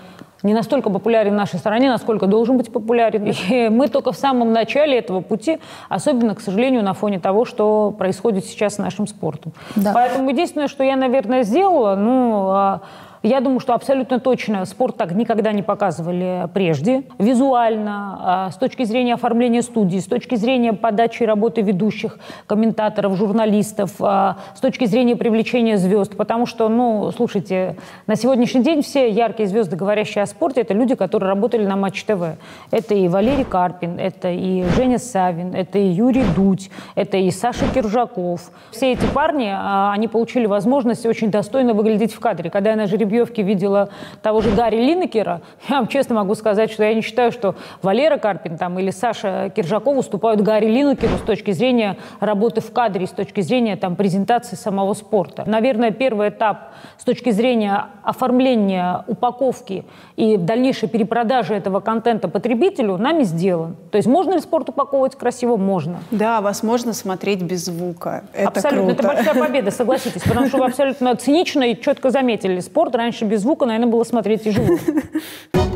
не 0.46 0.54
настолько 0.54 0.90
популярен 0.90 1.34
в 1.34 1.36
нашей 1.36 1.58
стране, 1.58 1.90
насколько 1.90 2.28
должен 2.28 2.58
быть 2.58 2.72
популярен. 2.72 3.34
И 3.50 3.70
мы 3.70 3.88
только 3.88 4.12
в 4.12 4.16
самом 4.16 4.54
начале 4.54 5.00
этого 5.00 5.22
пути, 5.22 5.60
особенно, 5.90 6.36
к 6.36 6.42
сожалению, 6.42 6.84
на 6.84 6.94
фоне 6.94 7.20
того, 7.20 7.46
что 7.46 7.94
происходит 7.98 8.46
сейчас 8.46 8.76
с 8.76 8.78
нашим 8.78 9.08
спортом. 9.08 9.54
Да. 9.76 9.92
Поэтому 9.94 10.30
единственное, 10.30 10.68
что 10.68 10.84
я, 10.84 10.96
наверное, 10.96 11.44
сделала, 11.44 11.96
ну, 11.96 12.50
а, 12.50 12.82
я 13.26 13.42
думаю, 13.42 13.60
что 13.60 13.74
абсолютно 13.74 14.20
точно 14.20 14.66
спорт 14.66 14.98
так 14.98 15.12
никогда 15.14 15.52
не 15.52 15.64
показывали 15.64 16.48
прежде. 16.54 17.06
Визуально, 17.18 18.20
а, 18.22 18.52
с 18.52 18.56
точки 18.56 18.84
зрения 18.84 19.16
оформления 19.16 19.64
студии, 19.64 19.98
с 19.98 20.06
точки 20.06 20.36
зрения 20.36 20.74
подачи 20.74 21.24
работы 21.24 21.62
ведущих, 21.62 22.20
комментаторов, 22.46 23.18
журналистов, 23.18 23.94
а, 24.00 24.38
с 24.56 24.60
точки 24.60 24.86
зрения 24.86 25.16
привлечения 25.16 25.78
звезд. 25.78 26.16
Потому 26.16 26.46
что, 26.46 26.70
ну, 26.70 27.12
слушайте, 27.16 27.78
на 28.06 28.16
сегодняшний 28.16 28.62
день 28.62 28.84
все 28.84 29.10
яркие 29.10 29.50
звезды, 29.50 29.76
говорящие 29.76 30.22
о 30.24 30.28
спорте, 30.28 30.62
это 30.62 30.76
люди, 30.76 30.94
которые 30.94 31.28
работали 31.28 31.66
на 31.66 31.76
Матч 31.76 32.04
ТВ. 32.04 32.38
Это 32.70 32.94
и 32.94 33.08
Валерий 33.08 33.44
Карпин, 33.44 33.98
это 33.98 34.30
и 34.30 34.64
Женя 34.76 35.00
Савин, 35.00 35.56
это 35.56 35.80
и 35.80 35.88
Юрий 35.88 36.26
Дудь, 36.36 36.70
это 36.94 37.18
и 37.18 37.32
Саша 37.32 37.66
Киржаков. 37.74 38.52
Все 38.70 38.94
эти 38.94 39.06
парни, 39.08 39.52
а, 39.52 39.94
они 39.94 40.08
получили 40.08 40.46
возможность 40.46 41.08
очень 41.08 41.32
достойно 41.32 41.74
выглядеть 41.74 42.14
в 42.14 42.20
кадре. 42.20 42.52
Когда 42.52 42.70
я 42.70 42.76
на 42.76 42.86
жеребьевке 42.86 43.15
жеребьевке 43.16 43.44
видела 43.44 43.90
того 44.22 44.42
же 44.42 44.52
Гарри 44.52 44.78
Линнекера, 44.78 45.42
я 45.70 45.78
вам 45.78 45.88
честно 45.88 46.16
могу 46.16 46.36
сказать, 46.36 46.72
что 46.72 46.84
я 46.84 46.94
не 46.94 47.02
считаю, 47.02 47.32
что 47.32 47.56
Валера 47.82 48.18
Карпин 48.18 48.58
там, 48.58 48.78
или 48.80 48.92
Саша 48.92 49.52
Киржаков 49.56 49.98
уступают 49.98 50.42
Гарри 50.42 50.68
Линнекеру 50.68 51.18
с 51.18 51.22
точки 51.22 51.52
зрения 51.52 51.98
работы 52.20 52.62
в 52.62 52.72
кадре, 52.72 53.08
с 53.08 53.12
точки 53.12 53.42
зрения 53.42 53.76
там, 53.76 53.96
презентации 53.96 54.56
самого 54.56 54.94
спорта. 54.94 55.44
Наверное, 55.46 55.92
первый 55.92 56.30
этап 56.30 56.72
с 56.98 57.04
точки 57.04 57.32
зрения 57.32 57.86
оформления, 58.04 59.04
упаковки 59.08 59.86
и 60.16 60.38
дальнейшей 60.38 60.90
перепродажи 60.90 61.54
этого 61.54 61.80
контента 61.80 62.28
потребителю 62.28 62.98
нами 62.98 63.24
сделан. 63.24 63.76
То 63.92 63.98
есть 63.98 64.08
можно 64.08 64.34
ли 64.34 64.40
спорт 64.40 64.70
упаковывать 64.70 65.16
красиво? 65.16 65.58
Можно. 65.58 66.00
Да, 66.12 66.42
вас 66.42 66.64
можно 66.64 66.94
смотреть 66.94 67.42
без 67.42 67.66
звука. 67.66 68.24
Это 68.34 68.50
абсолютно. 68.50 68.94
Круто. 68.96 69.08
Это 69.08 69.08
большая 69.08 69.48
победа, 69.48 69.72
согласитесь. 69.72 70.22
Потому 70.22 70.48
что 70.48 70.58
вы 70.58 70.66
абсолютно 70.66 71.16
цинично 71.16 71.64
и 71.64 71.80
четко 71.80 72.10
заметили. 72.10 72.60
Спорт 72.60 72.96
раньше 73.06 73.26
без 73.26 73.42
звука, 73.42 73.66
наверное, 73.66 73.92
было 73.92 74.04
смотреть 74.04 74.44
тяжело. 74.44 74.68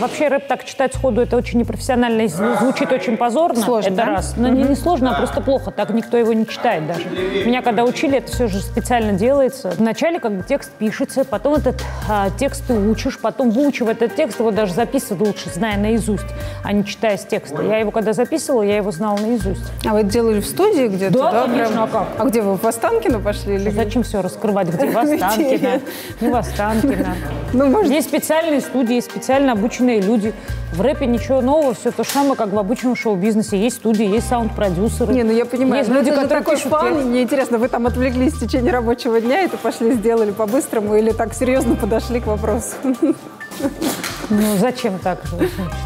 вообще 0.00 0.28
рэп 0.28 0.46
так 0.46 0.64
читать 0.64 0.94
сходу, 0.94 1.20
это 1.20 1.36
очень 1.36 1.60
непрофессионально 1.60 2.26
звучит 2.28 2.90
очень 2.92 3.16
позорно. 3.16 3.60
Сложно, 3.60 3.88
это 3.88 3.96
да? 3.96 4.04
раз. 4.06 4.34
Но 4.36 4.48
не, 4.48 4.62
не 4.62 4.74
сложно, 4.74 5.14
а 5.14 5.18
просто 5.18 5.40
плохо. 5.40 5.70
Так 5.70 5.90
никто 5.90 6.16
его 6.16 6.32
не 6.32 6.46
читает 6.46 6.86
даже. 6.86 7.04
Меня 7.44 7.62
когда 7.62 7.84
учили, 7.84 8.18
это 8.18 8.32
все 8.32 8.48
же 8.48 8.60
специально 8.60 9.12
делается. 9.12 9.72
Вначале 9.76 10.18
как 10.18 10.32
бы 10.32 10.42
текст 10.42 10.70
пишется, 10.72 11.24
потом 11.24 11.54
этот 11.54 11.82
а, 12.08 12.30
текст 12.30 12.64
ты 12.66 12.74
учишь, 12.74 13.18
потом 13.18 13.50
выучив 13.50 13.88
этот 13.88 14.16
текст, 14.16 14.40
его 14.40 14.50
даже 14.50 14.74
записывать 14.74 15.26
лучше, 15.26 15.50
зная 15.50 15.76
наизусть, 15.76 16.26
а 16.64 16.72
не 16.72 16.84
читая 16.84 17.16
с 17.16 17.24
текста. 17.24 17.62
Я 17.62 17.78
его 17.78 17.90
когда 17.90 18.12
записывала, 18.12 18.62
я 18.62 18.76
его 18.76 18.90
знала 18.90 19.18
наизусть. 19.18 19.62
А 19.86 19.92
вы 19.92 20.00
это 20.00 20.08
делали 20.08 20.40
в 20.40 20.46
студии 20.46 20.88
где-то? 20.88 21.18
Да, 21.18 21.42
конечно, 21.44 21.72
прям? 21.72 21.82
а 21.84 21.86
как? 21.86 22.08
А 22.18 22.24
где 22.24 22.42
вы, 22.42 22.56
в 22.56 22.64
Останкино 22.64 23.20
пошли? 23.20 23.54
Или... 23.54 23.70
Зачем 23.70 24.02
все 24.02 24.22
раскрывать? 24.22 24.68
Где 24.68 24.86
в 24.86 24.96
Останкино? 24.96 25.80
Не 26.20 26.28
в 26.28 26.34
Останкино. 26.34 27.16
Ну, 27.52 27.66
может... 27.66 27.90
Есть 27.90 28.08
специальные 28.08 28.60
студии, 28.60 28.94
есть 28.94 29.10
специально 29.10 29.52
обученные 29.52 29.89
обычные 29.90 30.00
люди. 30.00 30.34
В 30.72 30.80
рэпе 30.80 31.06
ничего 31.06 31.40
нового, 31.40 31.74
все 31.74 31.90
то 31.90 32.04
же 32.04 32.10
самое, 32.10 32.36
как 32.36 32.52
в 32.52 32.58
обычном 32.58 32.94
шоу-бизнесе. 32.94 33.58
Есть 33.58 33.76
студии, 33.76 34.06
есть 34.06 34.28
саунд-продюсеры. 34.28 35.12
Не, 35.12 35.24
ну 35.24 35.32
я 35.32 35.44
понимаю. 35.44 35.82
Есть 35.82 35.90
люди, 35.90 36.10
это 36.10 36.22
которые 36.22 36.42
такой 36.42 36.56
пишут 36.56 36.70
фан, 36.70 37.08
мне 37.08 37.22
интересно, 37.22 37.58
вы 37.58 37.68
там 37.68 37.86
отвлеклись 37.86 38.34
в 38.34 38.40
течение 38.40 38.72
рабочего 38.72 39.20
дня, 39.20 39.42
это 39.42 39.56
пошли, 39.56 39.92
сделали 39.94 40.30
по-быстрому 40.30 40.94
или 40.94 41.10
так 41.10 41.34
серьезно 41.34 41.74
подошли 41.74 42.20
к 42.20 42.26
вопросу? 42.26 42.76
Ну, 44.30 44.56
зачем 44.58 44.96
так? 45.00 45.18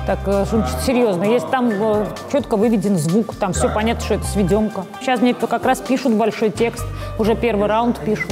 Так, 0.07 0.19
э, 0.27 0.45
серьезно. 0.85 1.25
Есть 1.25 1.49
там 1.49 1.71
э, 1.71 2.07
четко 2.31 2.59
выведен 2.59 2.99
звук, 2.99 3.35
там 3.37 3.55
все 3.55 3.71
понятно, 3.71 4.05
что 4.05 4.15
это 4.15 4.27
сведемка. 4.27 4.85
Сейчас 5.01 5.23
мне 5.23 5.33
как 5.33 5.65
раз 5.65 5.81
пишут 5.81 6.13
большой 6.13 6.51
текст, 6.51 6.85
уже 7.19 7.37
первый 7.37 7.69
раунд 7.69 7.99
пишут. 8.01 8.31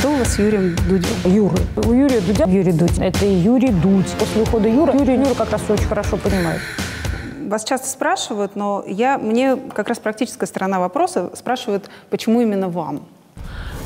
Что 0.00 0.12
у 0.12 0.16
вас 0.16 0.28
с 0.28 0.38
Юрием 0.38 0.74
Дудем? 0.88 1.30
Юры. 1.30 1.58
У 1.76 1.92
Юрия 1.92 2.22
Дудя 2.22 2.46
Юрий 2.46 2.72
Дудь. 2.72 2.98
Это 2.98 3.26
Юрий 3.26 3.70
Дудь. 3.70 4.10
После 4.18 4.40
ухода 4.40 4.66
Юры, 4.66 4.94
Юрий 4.94 5.16
Юра 5.16 5.34
как 5.34 5.50
раз 5.50 5.60
очень 5.68 5.84
хорошо 5.84 6.16
понимает. 6.16 6.58
Вас 7.46 7.64
часто 7.64 7.86
спрашивают, 7.86 8.56
но 8.56 8.82
я, 8.86 9.18
мне 9.18 9.56
как 9.56 9.90
раз 9.90 9.98
практическая 9.98 10.46
сторона 10.46 10.80
вопроса 10.80 11.30
спрашивают, 11.34 11.90
почему 12.08 12.40
именно 12.40 12.70
вам? 12.70 13.02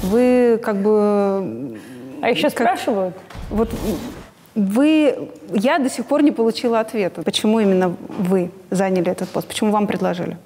Вы 0.04 0.60
как 0.62 0.76
бы... 0.76 1.80
А 2.22 2.32
сейчас 2.36 2.54
как, 2.54 2.78
спрашивают? 2.78 3.16
Вот 3.50 3.70
вы, 4.54 5.30
я 5.52 5.80
до 5.80 5.90
сих 5.90 6.06
пор 6.06 6.22
не 6.22 6.30
получила 6.30 6.78
ответа, 6.78 7.22
почему 7.22 7.58
именно 7.58 7.96
вы 8.20 8.52
заняли 8.70 9.10
этот 9.10 9.30
пост, 9.30 9.48
почему 9.48 9.72
вам 9.72 9.88
предложили? 9.88 10.36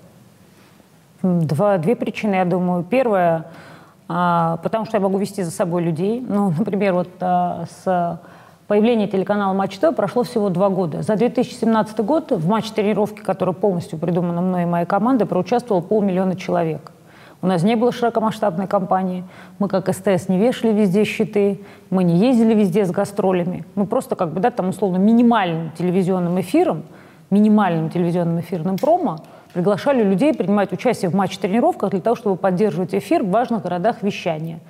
Два, 1.20 1.76
две 1.76 1.94
причины, 1.94 2.36
я 2.36 2.46
думаю. 2.46 2.84
Первая, 2.84 3.44
потому 4.08 4.86
что 4.86 4.96
я 4.96 5.00
могу 5.00 5.18
вести 5.18 5.42
за 5.42 5.50
собой 5.50 5.82
людей. 5.82 6.24
Ну, 6.26 6.50
например, 6.58 6.94
вот 6.94 7.08
а, 7.20 7.66
с 7.84 8.20
появления 8.66 9.06
телеканала 9.06 9.52
Матч 9.52 9.78
ТВ 9.78 9.94
прошло 9.94 10.22
всего 10.22 10.48
два 10.48 10.70
года. 10.70 11.02
За 11.02 11.16
2017 11.16 12.00
год 12.00 12.32
в 12.32 12.48
матч-тренировке, 12.48 13.22
которая 13.22 13.54
полностью 13.54 13.98
придумана 13.98 14.40
мной 14.40 14.62
и 14.62 14.66
моей 14.66 14.86
командой, 14.86 15.26
проучаствовало 15.26 15.82
полмиллиона 15.82 16.36
человек. 16.36 16.92
У 17.40 17.46
нас 17.46 17.62
не 17.62 17.76
было 17.76 17.92
широкомасштабной 17.92 18.66
кампании. 18.66 19.22
Мы, 19.60 19.68
как 19.68 19.88
СТС, 19.94 20.28
не 20.28 20.38
вешали 20.38 20.72
везде 20.72 21.04
щиты, 21.04 21.60
мы 21.88 22.02
не 22.02 22.16
ездили 22.16 22.52
везде 22.52 22.84
с 22.84 22.90
гастролями. 22.90 23.64
Мы 23.76 23.86
просто, 23.86 24.16
как 24.16 24.32
бы, 24.32 24.40
да, 24.40 24.50
там, 24.50 24.70
условно, 24.70 24.96
минимальным 24.96 25.70
телевизионным 25.78 26.40
эфиром, 26.40 26.82
минимальным 27.30 27.90
телевизионным 27.90 28.40
эфирным 28.40 28.76
промо 28.76 29.18
приглашали 29.52 30.02
людей 30.02 30.34
принимать 30.34 30.72
участие 30.72 31.10
в 31.10 31.14
матч-тренировках 31.14 31.90
для 31.90 32.00
того, 32.00 32.16
чтобы 32.16 32.36
поддерживать 32.36 32.94
эфир 32.94 33.22
в 33.22 33.30
важных 33.30 33.62
городах 33.62 34.02
вещания. 34.02 34.60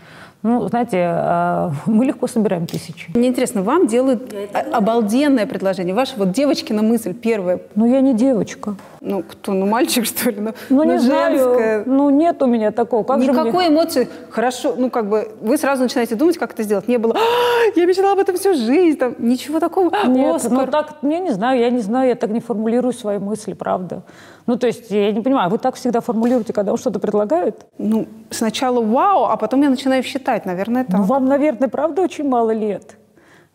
Ну, 0.42 0.68
знаете, 0.68 0.98
а, 1.02 1.72
мы 1.86 2.04
легко 2.04 2.26
собираем 2.26 2.66
тысячи. 2.66 3.10
Мне 3.14 3.28
интересно, 3.28 3.62
вам 3.62 3.86
делают 3.86 4.32
обалденное 4.72 5.46
предложение. 5.46 5.94
Ваша 5.94 6.14
вот 6.16 6.32
девочкина 6.32 6.82
мысль 6.82 7.12
первая. 7.12 7.60
Ну, 7.74 7.86
я 7.86 8.00
не 8.00 8.14
девочка. 8.14 8.76
Ну, 9.00 9.22
кто? 9.22 9.52
Ну, 9.52 9.66
мальчик, 9.66 10.04
что 10.06 10.30
ли? 10.30 10.40
Ну, 10.40 10.52
ну, 10.68 10.84
не 10.84 10.98
женская. 10.98 11.54
знаю. 11.54 11.82
Ну, 11.86 12.10
нет 12.10 12.42
у 12.42 12.46
меня 12.46 12.70
такого. 12.70 13.02
Как 13.02 13.18
Никакой 13.18 13.66
мне... 13.66 13.68
эмоции. 13.68 14.08
Хорошо, 14.30 14.74
ну, 14.76 14.90
как 14.90 15.08
бы, 15.08 15.32
вы 15.40 15.58
сразу 15.58 15.82
начинаете 15.82 16.14
думать, 16.14 16.38
как 16.38 16.52
это 16.52 16.62
сделать. 16.62 16.88
Не 16.88 16.98
было, 16.98 17.14
а, 17.14 17.78
я 17.78 17.86
мечтала 17.86 18.12
об 18.12 18.18
этом 18.18 18.36
всю 18.36 18.54
жизнь, 18.54 18.98
там, 18.98 19.14
ничего 19.18 19.60
такого. 19.60 19.90
Нет, 20.06 20.36
Оскар. 20.36 20.52
ну, 20.52 20.66
так, 20.66 20.98
я 21.02 21.18
не 21.18 21.30
знаю, 21.30 21.58
я 21.58 21.70
не 21.70 21.80
знаю, 21.80 22.08
я 22.08 22.14
так 22.14 22.30
не 22.30 22.40
формулирую 22.40 22.92
свои 22.92 23.18
мысли, 23.18 23.54
правда. 23.54 24.02
Ну, 24.46 24.56
то 24.56 24.66
есть, 24.66 24.90
я 24.90 25.12
не 25.12 25.20
понимаю, 25.20 25.50
вы 25.50 25.58
так 25.58 25.74
всегда 25.74 26.00
формулируете, 26.00 26.52
когда 26.52 26.70
вам 26.70 26.78
что-то 26.78 26.98
предлагают? 27.00 27.66
Ну, 27.76 28.06
сначала 28.30 28.80
вау, 28.80 29.24
а 29.24 29.36
потом 29.36 29.62
я 29.62 29.68
начинаю 29.68 30.02
считать 30.02 30.18
читать, 30.18 30.46
наверное, 30.46 30.84
так. 30.84 31.00
Ну, 31.00 31.02
вам, 31.04 31.24
наверное, 31.26 31.68
правда 31.68 32.02
очень 32.02 32.28
мало 32.28 32.50
лет. 32.50 32.96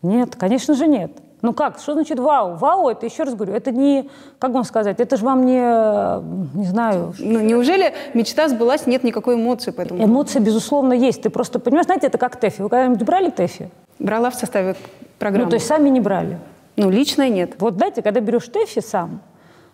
Нет, 0.02 0.36
конечно 0.36 0.74
же 0.74 0.86
нет. 0.86 1.12
Ну 1.44 1.52
как, 1.52 1.78
что 1.78 1.92
значит 1.92 2.18
вау? 2.18 2.54
Вау, 2.56 2.88
это, 2.88 3.04
еще 3.04 3.24
раз 3.24 3.34
говорю, 3.34 3.52
это 3.52 3.70
не, 3.70 4.08
как 4.38 4.52
вам 4.52 4.64
сказать, 4.64 4.98
это 4.98 5.18
же 5.18 5.26
вам 5.26 5.44
не, 5.44 5.60
не 6.56 6.64
знаю... 6.64 7.12
Ну, 7.18 7.38
неужели 7.40 7.92
мечта 8.14 8.48
сбылась, 8.48 8.86
нет 8.86 9.04
никакой 9.04 9.34
эмоции 9.34 9.70
по 9.70 9.82
этому? 9.82 10.02
Эмоции, 10.02 10.38
безусловно, 10.38 10.94
есть. 10.94 11.20
Ты 11.20 11.28
просто 11.28 11.58
понимаешь, 11.58 11.84
знаете, 11.84 12.06
это 12.06 12.16
как 12.16 12.36
ТЭФИ. 12.36 12.62
Вы 12.62 12.70
когда-нибудь 12.70 13.02
брали 13.02 13.28
ТЭФИ? 13.28 13.68
Брала 13.98 14.30
в 14.30 14.36
составе 14.36 14.74
программы. 15.18 15.44
Ну, 15.44 15.50
то 15.50 15.56
есть 15.56 15.66
сами 15.66 15.90
не 15.90 16.00
брали? 16.00 16.38
Ну, 16.76 16.88
лично 16.88 17.28
нет. 17.28 17.56
Вот 17.58 17.76
дайте, 17.76 18.00
когда 18.00 18.20
берешь 18.20 18.48
ТЭФИ 18.48 18.80
сам, 18.80 19.20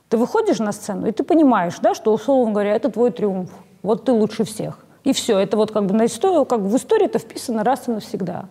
ты 0.08 0.16
выходишь 0.16 0.58
на 0.58 0.72
сцену, 0.72 1.06
и 1.06 1.12
ты 1.12 1.22
понимаешь, 1.22 1.74
да, 1.80 1.94
что, 1.94 2.12
условно 2.12 2.52
говоря, 2.52 2.74
это 2.74 2.90
твой 2.90 3.12
триумф. 3.12 3.50
Вот 3.84 4.06
ты 4.06 4.10
лучше 4.10 4.42
всех. 4.42 4.80
И 5.04 5.12
все. 5.12 5.38
Это 5.38 5.56
вот 5.56 5.70
как 5.70 5.86
бы 5.86 5.94
на 5.94 6.06
историю, 6.06 6.46
как 6.46 6.62
бы 6.62 6.68
в 6.68 6.74
истории 6.74 7.04
это 7.04 7.20
вписано 7.20 7.62
раз 7.62 7.86
и 7.86 7.92
навсегда. 7.92 8.46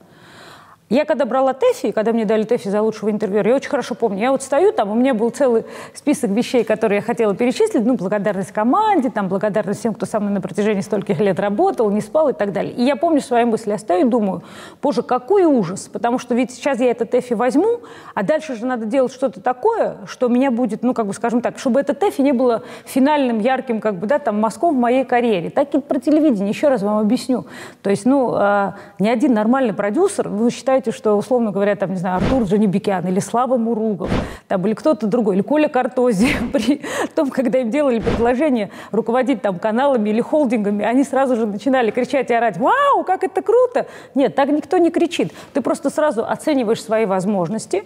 Я 0.89 1.05
когда 1.05 1.25
брала 1.25 1.53
ТЭФИ, 1.53 1.91
когда 1.91 2.13
мне 2.13 2.25
дали 2.25 2.43
ТЭФИ 2.43 2.67
за 2.69 2.81
лучшего 2.81 3.12
интервьюера, 3.12 3.50
я 3.50 3.55
очень 3.55 3.69
хорошо 3.69 3.93
помню. 3.93 4.22
Я 4.22 4.31
вот 4.31 4.41
стою 4.41 4.74
там, 4.74 4.89
у 4.89 4.96
меня 4.96 5.13
был 5.13 5.29
целый 5.29 5.65
список 5.93 6.31
вещей, 6.31 6.63
которые 6.63 6.98
я 6.98 7.01
хотела 7.03 7.36
перечислить. 7.36 7.86
Ну, 7.86 7.93
благодарность 7.93 8.51
команде, 8.51 9.12
там, 9.12 9.27
благодарность 9.27 9.81
всем, 9.81 9.93
кто 9.93 10.08
со 10.08 10.19
мной 10.19 10.34
на 10.34 10.41
протяжении 10.41 10.81
стольких 10.81 11.19
лет 11.19 11.39
работал, 11.39 11.91
не 11.91 12.01
спал 12.01 12.29
и 12.29 12.34
так 12.34 12.53
далее. 12.53 12.74
И 12.74 12.84
я 12.84 12.96
помню 12.96 13.22
свои 13.22 13.46
мысли. 13.46 13.69
Я 13.69 13.77
стою 13.77 14.08
и 14.08 14.10
думаю, 14.10 14.41
боже, 14.81 15.03
какой 15.03 15.46
ужас. 15.46 15.88
Потому 15.93 16.17
что 16.17 16.34
ведь 16.34 16.50
сейчас 16.50 16.79
я 16.79 16.89
это 16.89 17.05
ТЭФИ 17.05 17.34
возьму, 17.34 17.81
а 18.15 18.24
дальше 18.24 18.55
же 18.55 18.65
надо 18.65 18.88
делать 18.88 19.13
что-то 19.13 19.41
такое, 19.41 19.98
что 20.08 20.27
меня 20.27 20.50
будет, 20.50 20.81
ну, 20.81 20.96
как 20.96 21.05
бы, 21.05 21.13
скажем 21.13 21.41
так, 21.41 21.60
чтобы 21.60 21.81
это 21.81 21.93
ТЭФИ 21.93 22.22
не 22.22 22.31
было 22.31 22.63
финальным, 22.86 23.41
ярким, 23.41 23.79
как 23.79 23.93
бы, 24.00 24.08
да, 24.08 24.17
там, 24.17 24.41
мазком 24.41 24.75
в 24.75 24.79
моей 24.79 25.05
карьере. 25.05 25.51
Так 25.51 25.75
и 25.75 25.79
про 25.79 26.00
телевидение, 26.00 26.50
еще 26.50 26.67
раз 26.67 26.81
вам 26.81 26.98
объясню. 26.98 27.46
То 27.84 27.91
есть, 27.91 28.08
ну, 28.08 28.34
э, 28.36 28.72
ни 28.98 29.08
один 29.08 29.36
нормальный 29.36 29.74
продюсер, 29.74 30.29
вы 30.29 30.50
считаете, 30.50 30.78
считаете, 30.79 30.98
что, 30.98 31.15
условно 31.15 31.51
говоря, 31.51 31.75
там, 31.75 31.91
не 31.91 31.98
знаю, 31.98 32.17
Артур 32.17 32.43
Джанибекян 32.43 33.05
или 33.07 33.19
Слава 33.19 33.57
Муругов, 33.57 34.09
там, 34.48 34.65
или 34.65 34.74
кто-то 34.74 35.07
другой, 35.07 35.36
или 35.36 35.41
Коля 35.41 35.67
Картози, 35.67 36.29
при 36.53 36.81
том, 37.15 37.29
когда 37.29 37.59
им 37.59 37.69
делали 37.69 38.00
предложение 38.00 38.69
руководить 38.91 39.41
там 39.41 39.59
каналами 39.59 40.09
или 40.09 40.21
холдингами, 40.21 40.86
они 40.86 41.03
сразу 41.03 41.36
же 41.36 41.45
начинали 41.45 41.91
кричать 41.91 42.31
и 42.31 42.33
орать, 42.33 42.57
вау, 42.57 43.03
как 43.05 43.24
это 43.24 43.41
круто! 43.41 43.88
Нет, 44.15 44.36
так 44.36 44.50
никто 44.50 44.77
не 44.77 44.89
кричит. 44.89 45.33
Ты 45.53 45.62
просто 45.62 45.89
сразу 45.89 46.25
оцениваешь 46.25 46.81
свои 46.81 47.05
возможности, 47.05 47.83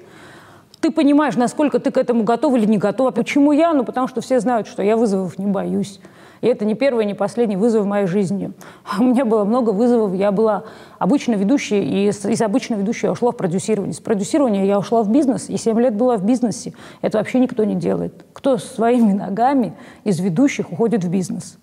ты 0.80 0.92
понимаешь, 0.92 1.36
насколько 1.36 1.80
ты 1.80 1.92
к 1.92 1.98
этому 1.98 2.24
готов 2.24 2.56
или 2.56 2.66
не 2.66 2.78
готов. 2.78 3.08
А 3.08 3.12
почему 3.12 3.54
я? 3.54 3.74
Ну, 3.74 3.86
потому 3.86 4.10
что 4.10 4.20
все 4.20 4.42
знают, 4.42 4.68
что 4.68 4.84
я 4.84 4.98
вызовов 4.98 5.40
не 5.40 5.46
боюсь. 5.46 6.00
И 6.44 6.48
это 6.48 6.66
не 6.66 6.76
первый, 6.76 7.06
не 7.06 7.14
последний 7.14 7.56
вызов 7.56 7.86
в 7.86 7.88
моей 7.88 8.06
жизни. 8.06 8.52
У 9.00 9.04
меня 9.04 9.24
было 9.24 9.46
много 9.46 9.70
вызовов. 9.70 10.14
Я 10.14 10.34
была 10.34 10.66
обычно 11.00 11.36
ведущей, 11.36 11.82
и 11.82 12.10
из 12.10 12.42
обычной 12.42 12.78
ведущей 12.78 13.08
я 13.08 13.14
ушла 13.14 13.32
в 13.32 13.38
продюсирование. 13.38 13.94
С 13.94 14.02
продюсирования 14.02 14.66
я 14.66 14.78
ушла 14.78 15.04
в 15.04 15.10
бизнес, 15.10 15.50
и 15.50 15.56
7 15.56 15.80
лет 15.80 15.96
была 15.96 16.18
в 16.18 16.26
бизнесе. 16.26 16.74
Это 17.02 17.18
вообще 17.18 17.40
никто 17.40 17.64
не 17.64 17.76
делает. 17.76 18.26
Кто 18.34 18.58
своими 18.58 19.14
ногами 19.26 19.74
из 20.04 20.20
ведущих 20.20 20.70
уходит 20.70 21.06
в 21.06 21.10
бизнес? 21.10 21.58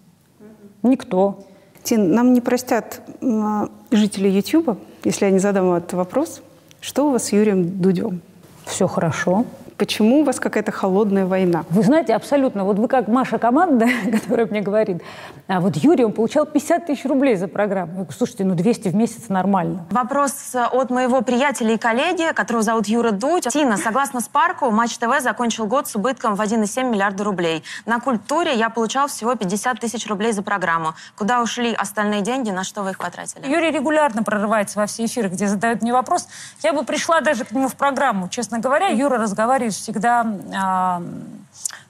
Никто. 0.82 1.40
Тин, 1.82 2.14
нам 2.14 2.32
не 2.32 2.40
простят 2.40 3.02
жители 3.90 4.28
Ютуба, 4.28 4.78
если 5.04 5.26
я 5.26 5.30
не 5.30 5.40
задам 5.40 5.70
этот 5.75 5.92
вопрос. 5.92 6.40
Что 6.80 7.08
у 7.08 7.10
вас 7.10 7.25
с 7.25 7.32
Юрием 7.32 7.82
Дудем? 7.82 8.22
Все 8.64 8.87
хорошо. 8.87 9.44
Почему 9.80 10.20
у 10.20 10.25
вас 10.25 10.38
какая-то 10.38 10.72
холодная 10.72 11.25
война? 11.25 11.64
Вы 11.70 11.82
знаете, 11.82 12.14
абсолютно. 12.14 12.64
Вот 12.64 12.78
вы 12.78 12.87
как 12.87 13.08
Маша 13.08 13.38
команда, 13.38 13.88
которая 14.12 14.44
мне 14.44 14.60
говорит, 14.60 15.00
а 15.49 15.58
вот 15.58 15.75
Юрий, 15.76 16.04
он 16.04 16.12
получал 16.12 16.44
50 16.44 16.84
тысяч 16.84 17.06
рублей 17.06 17.37
за 17.37 17.49
программу. 17.49 17.92
Я 17.92 17.94
говорю, 18.00 18.12
слушайте, 18.12 18.44
ну 18.44 18.54
200 18.54 18.88
в 18.88 18.94
месяц 18.94 19.30
нормально. 19.30 19.87
Вопрос 19.90 20.54
от 20.54 20.90
моего 20.90 21.22
приятеля 21.22 21.72
и 21.72 21.78
коллеги, 21.78 22.30
которого 22.34 22.62
зовут 22.62 22.88
Юра 22.88 23.10
Дудь. 23.10 23.49
Тина, 23.49 23.78
согласно 23.78 24.20
Спарку, 24.20 24.70
Матч 24.70 24.99
ТВ 24.99 25.18
закончил 25.22 25.64
год 25.66 25.88
с 25.88 25.96
убытком 25.96 26.34
в 26.34 26.42
1,7 26.42 26.90
миллиарда 26.90 27.25
рублей. 27.25 27.64
На 27.87 28.00
культуре 28.00 28.54
я 28.56 28.68
получал 28.68 29.08
всего 29.08 29.34
50 29.34 29.80
тысяч 29.80 30.06
рублей 30.08 30.32
за 30.32 30.42
программу. 30.42 30.92
Куда 31.16 31.40
ушли 31.40 31.72
остальные 31.72 32.20
деньги, 32.20 32.50
на 32.50 32.64
что 32.64 32.82
вы 32.82 32.90
их 32.90 32.99
потратили? 32.99 33.50
Юрий 33.50 33.70
регулярно 33.70 34.22
прорывается 34.22 34.78
во 34.78 34.84
все 34.84 35.06
эфиры, 35.06 35.30
где 35.30 35.46
задают 35.46 35.80
мне 35.80 35.94
вопрос. 35.94 36.28
Я 36.62 36.75
бы 36.75 36.84
пришла 36.84 37.22
даже 37.22 37.46
к 37.46 37.52
нему 37.52 37.68
в 37.68 37.76
программу. 37.76 38.28
Честно 38.28 38.58
говоря, 38.58 38.88
Юра 38.88 39.16
разговаривает 39.16 39.69
есть 39.70 39.82
всегда, 39.82 40.24
э, 40.24 41.02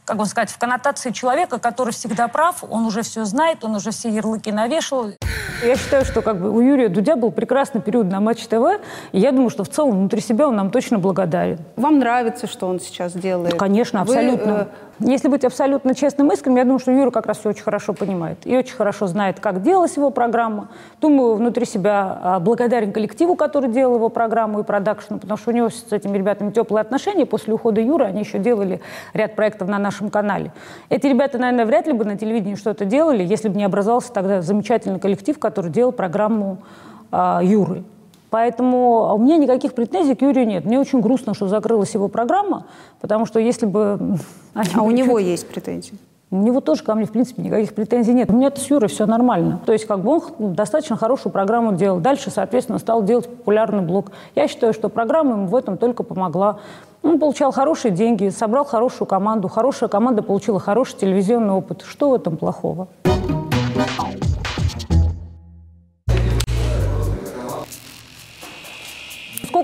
как 0.05 0.17
бы 0.17 0.27
сказать, 0.27 0.51
в 0.51 0.59
коннотации 0.59 1.11
человека, 1.11 1.59
который 1.59 1.93
всегда 1.93 2.29
прав, 2.29 2.65
он 2.69 2.85
уже 2.87 3.03
все 3.03 3.25
знает, 3.25 3.65
он 3.65 3.75
уже 3.75 3.91
все 3.91 4.09
ярлыки 4.09 4.53
навешал. 4.53 5.07
Я 5.65 5.77
считаю, 5.77 6.05
что 6.05 6.23
как 6.23 6.41
бы 6.41 6.51
у 6.51 6.61
Юрия 6.61 6.89
Дудя 6.89 7.17
был 7.17 7.31
прекрасный 7.31 7.81
период 7.81 8.07
на 8.07 8.21
Матч 8.21 8.47
ТВ, 8.47 8.81
и 9.13 9.19
я 9.19 9.33
думаю, 9.33 9.51
что 9.51 9.65
в 9.65 9.69
целом 9.69 9.93
внутри 9.93 10.21
себя 10.21 10.49
он 10.49 10.57
нам 10.57 10.71
точно 10.71 10.99
благодарен. 10.99 11.59
Вам 11.77 11.99
нравится, 11.99 12.47
что 12.47 12.67
он 12.67 12.81
сейчас 12.81 13.13
делает? 13.13 13.59
Конечно, 13.59 14.01
абсолютно. 14.01 14.53
Вы, 14.55 14.61
э, 14.61 14.67
если 15.01 15.29
быть 15.29 15.45
абсолютно 15.45 15.95
честным 15.95 16.31
искренним, 16.31 16.59
я 16.59 16.65
думаю, 16.65 16.79
что 16.79 16.93
Юра 16.93 17.11
как 17.11 17.27
раз 17.27 17.39
все 17.39 17.49
очень 17.49 17.63
хорошо 17.63 17.95
понимает. 17.95 18.39
И 18.45 18.57
очень 18.57 18.77
хорошо 18.77 19.07
знает, 19.07 19.41
как 19.41 19.63
делалась 19.63 19.97
его 19.97 20.11
программа. 20.11 20.69
Думаю, 21.01 21.35
внутри 21.35 21.65
себя 21.65 22.19
а, 22.23 22.41
благодарен 22.41 22.93
коллективу, 22.93 23.35
который 23.35 23.71
делал 23.71 23.97
его 23.97 24.11
программу 24.11 24.61
и 24.61 24.63
продакшну, 24.63 25.19
потому 25.19 25.39
что 25.39 25.51
у 25.51 25.55
него 25.55 25.71
с 25.71 25.91
этими 25.91 26.19
ребятами 26.19 26.51
теплые 26.51 26.83
отношения. 26.83 27.25
После 27.25 27.55
ухода 27.55 27.81
Юры 27.81 28.05
они 28.05 28.21
еще 28.21 28.39
делали 28.39 28.81
ряд 29.15 29.37
проектов 29.37 29.69
на 29.69 29.79
нашем 29.79 30.11
канале. 30.11 30.53
Эти 30.91 31.07
ребята, 31.07 31.39
наверное, 31.39 31.65
вряд 31.65 31.87
ли 31.87 31.95
бы 31.95 32.05
на 32.05 32.19
телевидении 32.19 32.55
что-то 32.55 32.85
делали, 32.85 33.25
если 33.25 33.49
бы 33.49 33.57
не 33.57 33.65
образовался 33.65 34.13
тогда 34.13 34.43
замечательный 34.43 35.01
коллектив, 35.01 35.39
который 35.39 35.71
делал 35.71 35.93
программу 35.93 36.59
э, 37.11 37.41
Юры. 37.43 37.85
Поэтому 38.31 39.15
у 39.15 39.19
меня 39.19 39.37
никаких 39.37 39.75
претензий 39.75 40.15
к 40.15 40.23
Юрию 40.23 40.47
нет. 40.47 40.65
Мне 40.65 40.79
очень 40.79 41.01
грустно, 41.01 41.35
что 41.35 41.49
закрылась 41.49 41.93
его 41.95 42.09
программа, 42.09 42.67
потому 43.01 43.27
что 43.27 43.41
если 43.41 43.67
бы... 43.67 44.17
А 44.55 44.83
у 44.83 44.91
него 44.91 45.19
есть 45.19 45.49
претензии? 45.49 45.99
У 46.33 46.37
него 46.37 46.61
тоже 46.61 46.85
ко 46.85 46.95
мне, 46.95 47.07
в 47.07 47.11
принципе, 47.11 47.43
никаких 47.43 47.75
претензий 47.75 48.13
нет. 48.13 48.31
У 48.31 48.35
меня 48.35 48.53
с 48.55 48.71
Юрой 48.71 48.89
все 48.89 49.05
нормально. 49.05 49.61
То 49.67 49.73
есть, 49.73 49.85
как 49.85 49.99
бы 49.99 50.13
он 50.39 50.55
достаточно 50.55 50.97
хорошую 50.97 51.33
программу 51.33 51.73
делал. 51.73 51.99
Дальше, 51.99 52.31
соответственно, 52.31 52.79
стал 52.79 53.03
делать 53.03 53.29
популярный 53.29 53.83
блог. 53.83 54.13
Я 54.37 54.47
считаю, 54.47 54.73
что 54.73 54.89
программа 54.89 55.33
ему 55.33 55.47
в 55.49 55.57
этом 55.57 55.77
только 55.77 56.05
помогла. 56.05 56.61
Он 57.03 57.19
получал 57.19 57.51
хорошие 57.51 57.91
деньги, 57.91 58.29
собрал 58.29 58.65
хорошую 58.65 59.09
команду. 59.09 59.49
Хорошая 59.49 59.89
команда 59.89 60.23
получила 60.23 60.61
хороший 60.61 60.99
телевизионный 60.99 61.55
опыт. 61.55 61.83
Что 61.85 62.11
в 62.11 62.15
этом 62.15 62.37
плохого? 62.37 62.87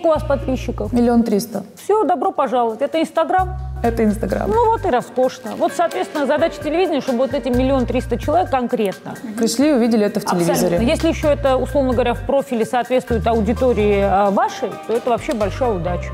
У 0.07 0.09
вас 0.11 0.23
подписчиков? 0.23 0.92
Миллион 0.92 1.23
триста. 1.23 1.64
Все, 1.77 2.05
добро 2.05 2.33
пожаловать. 2.33 2.81
Это 2.81 3.01
Инстаграм? 3.01 3.57
Это 3.83 4.05
Инстаграм. 4.05 4.49
Ну 4.51 4.71
вот 4.71 4.85
и 4.85 4.90
роскошно. 4.90 5.53
Вот, 5.57 5.73
соответственно, 5.77 6.27
задача 6.27 6.62
телевидения, 6.62 7.01
чтобы 7.01 7.19
вот 7.19 7.35
эти 7.35 7.49
миллион 7.49 7.87
триста 7.87 8.19
человек 8.19 8.51
конкретно. 8.51 9.14
Пришли 9.37 9.71
и 9.71 9.73
увидели 9.73 10.07
это 10.07 10.21
в 10.21 10.25
телевизоре. 10.25 10.53
Абсолютно. 10.77 10.85
Если 10.85 11.09
еще 11.09 11.29
это, 11.29 11.57
условно 11.57 11.92
говоря, 11.92 12.14
в 12.14 12.27
профиле 12.27 12.64
соответствует 12.64 13.27
аудитории 13.27 14.01
а, 14.03 14.31
вашей, 14.31 14.71
то 14.87 14.92
это 14.95 15.11
вообще 15.11 15.35
большая 15.35 15.73
удача. 15.73 16.11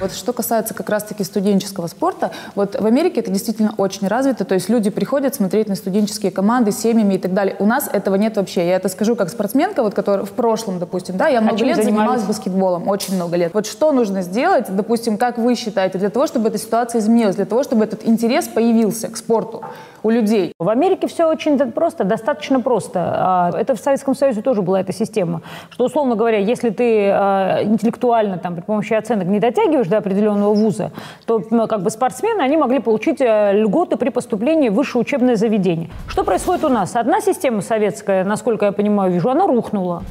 Вот 0.00 0.12
что 0.12 0.32
касается 0.32 0.74
как 0.74 0.88
раз-таки 0.90 1.24
студенческого 1.24 1.88
спорта, 1.88 2.30
вот 2.54 2.80
в 2.80 2.86
Америке 2.86 3.20
это 3.20 3.32
действительно 3.32 3.74
очень 3.78 4.06
развито, 4.06 4.44
то 4.44 4.54
есть 4.54 4.68
люди 4.68 4.90
приходят 4.90 5.34
смотреть 5.34 5.68
на 5.68 5.74
студенческие 5.74 6.30
команды, 6.30 6.70
семьями 6.70 7.14
и 7.14 7.18
так 7.18 7.34
далее. 7.34 7.56
У 7.58 7.66
нас 7.66 7.88
этого 7.92 8.14
нет 8.14 8.36
вообще. 8.36 8.66
Я 8.66 8.76
это 8.76 8.88
скажу 8.88 9.16
как 9.16 9.28
спортсменка, 9.28 9.82
вот, 9.82 9.94
которая 9.94 10.24
в 10.24 10.30
прошлом, 10.30 10.78
допустим, 10.78 11.16
да, 11.16 11.28
я 11.28 11.40
много 11.40 11.60
а 11.62 11.64
лет 11.64 11.76
занималась 11.76 12.22
баскетболом, 12.22 12.86
очень 12.86 13.16
много 13.16 13.36
лет. 13.36 13.52
Вот 13.54 13.66
что 13.66 13.90
нужно 13.90 14.22
сделать, 14.22 14.66
допустим, 14.68 15.18
как 15.18 15.38
вы 15.38 15.56
считаете, 15.56 15.98
для 15.98 16.10
того, 16.10 16.28
чтобы 16.28 16.48
эта 16.48 16.58
ситуация 16.58 17.00
изменилась, 17.00 17.34
для 17.34 17.46
того, 17.46 17.64
чтобы 17.64 17.84
этот 17.84 18.06
интерес 18.06 18.46
появился 18.46 19.08
к 19.08 19.16
спорту? 19.16 19.64
У 20.02 20.10
людей. 20.10 20.52
В 20.58 20.68
Америке 20.68 21.06
все 21.06 21.26
очень 21.26 21.58
просто, 21.72 22.04
достаточно 22.04 22.60
просто. 22.60 23.00
А, 23.00 23.50
это 23.54 23.74
в 23.74 23.78
Советском 23.78 24.14
Союзе 24.14 24.42
тоже 24.42 24.62
была 24.62 24.80
эта 24.80 24.92
система, 24.92 25.42
что, 25.70 25.84
условно 25.84 26.14
говоря, 26.14 26.38
если 26.38 26.70
ты 26.70 27.10
а, 27.10 27.62
интеллектуально 27.62 28.38
там, 28.38 28.54
при 28.54 28.62
помощи 28.62 28.94
оценок 28.94 29.26
не 29.26 29.40
дотягиваешь 29.40 29.88
до 29.88 29.98
определенного 29.98 30.54
вуза, 30.54 30.92
то 31.26 31.40
как 31.68 31.82
бы 31.82 31.90
спортсмены, 31.90 32.42
они 32.42 32.56
могли 32.56 32.78
получить 32.78 33.20
э, 33.20 33.52
льготы 33.52 33.96
при 33.96 34.10
поступлении 34.10 34.68
в 34.68 34.74
высшее 34.74 35.02
учебное 35.02 35.36
заведение. 35.36 35.90
Что 36.06 36.24
происходит 36.24 36.64
у 36.64 36.68
нас? 36.68 36.96
Одна 36.96 37.20
система 37.20 37.60
советская, 37.62 38.24
насколько 38.24 38.66
я 38.66 38.72
понимаю, 38.72 39.12
вижу, 39.12 39.30
она 39.30 39.46
рухнула. 39.46 40.02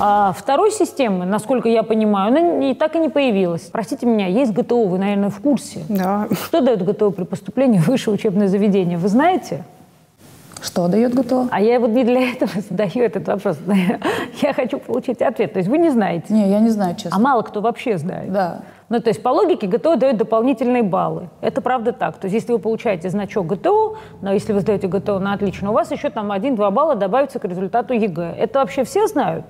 А 0.00 0.32
второй 0.32 0.70
системы, 0.70 1.24
насколько 1.24 1.68
я 1.68 1.82
понимаю, 1.82 2.28
она 2.28 2.70
и 2.70 2.74
так 2.74 2.94
и 2.94 2.98
не 3.00 3.08
появилась. 3.08 3.62
Простите 3.62 4.06
меня, 4.06 4.26
есть 4.26 4.52
ГТО, 4.52 4.84
вы, 4.84 4.98
наверное, 4.98 5.30
в 5.30 5.40
курсе. 5.40 5.80
Да. 5.88 6.28
Что 6.44 6.60
дает 6.60 6.84
ГТО 6.84 7.10
при 7.10 7.24
поступлении 7.24 7.78
в 7.78 7.88
высшее 7.88 8.14
учебное 8.14 8.46
заведение? 8.46 8.96
Вы 8.96 9.08
знаете? 9.08 9.27
Что 10.60 10.88
дает 10.88 11.14
ГТО? 11.14 11.48
А 11.50 11.60
я 11.60 11.78
вот 11.78 11.90
не 11.90 12.04
для 12.04 12.32
этого 12.32 12.50
задаю 12.68 13.04
этот 13.04 13.28
вопрос. 13.28 13.58
Я 14.42 14.52
хочу 14.52 14.78
получить 14.78 15.22
ответ. 15.22 15.52
То 15.52 15.58
есть 15.58 15.68
вы 15.68 15.78
не 15.78 15.90
знаете? 15.90 16.32
Не, 16.32 16.50
я 16.50 16.60
не 16.60 16.70
знаю, 16.70 16.96
честно. 16.96 17.16
А 17.16 17.18
мало 17.18 17.42
кто 17.42 17.60
вообще 17.60 17.96
знает. 17.98 18.32
Да. 18.32 18.62
Ну, 18.88 19.00
то 19.00 19.08
есть 19.08 19.22
по 19.22 19.28
логике 19.28 19.66
ГТО 19.66 19.96
дает 19.96 20.16
дополнительные 20.16 20.82
баллы. 20.82 21.28
Это 21.40 21.60
правда 21.60 21.92
так. 21.92 22.16
То 22.16 22.26
есть 22.26 22.34
если 22.34 22.52
вы 22.52 22.58
получаете 22.58 23.10
значок 23.10 23.46
ГТО, 23.46 23.98
но 24.22 24.32
если 24.32 24.52
вы 24.52 24.60
сдаете 24.60 24.88
ГТО 24.88 25.18
на 25.18 25.34
отлично, 25.34 25.70
у 25.70 25.74
вас 25.74 25.90
еще 25.90 26.10
там 26.10 26.32
1-2 26.32 26.70
балла 26.70 26.94
добавится 26.94 27.38
к 27.38 27.44
результату 27.44 27.94
ЕГЭ. 27.94 28.34
Это 28.38 28.60
вообще 28.60 28.84
все 28.84 29.06
знают? 29.06 29.44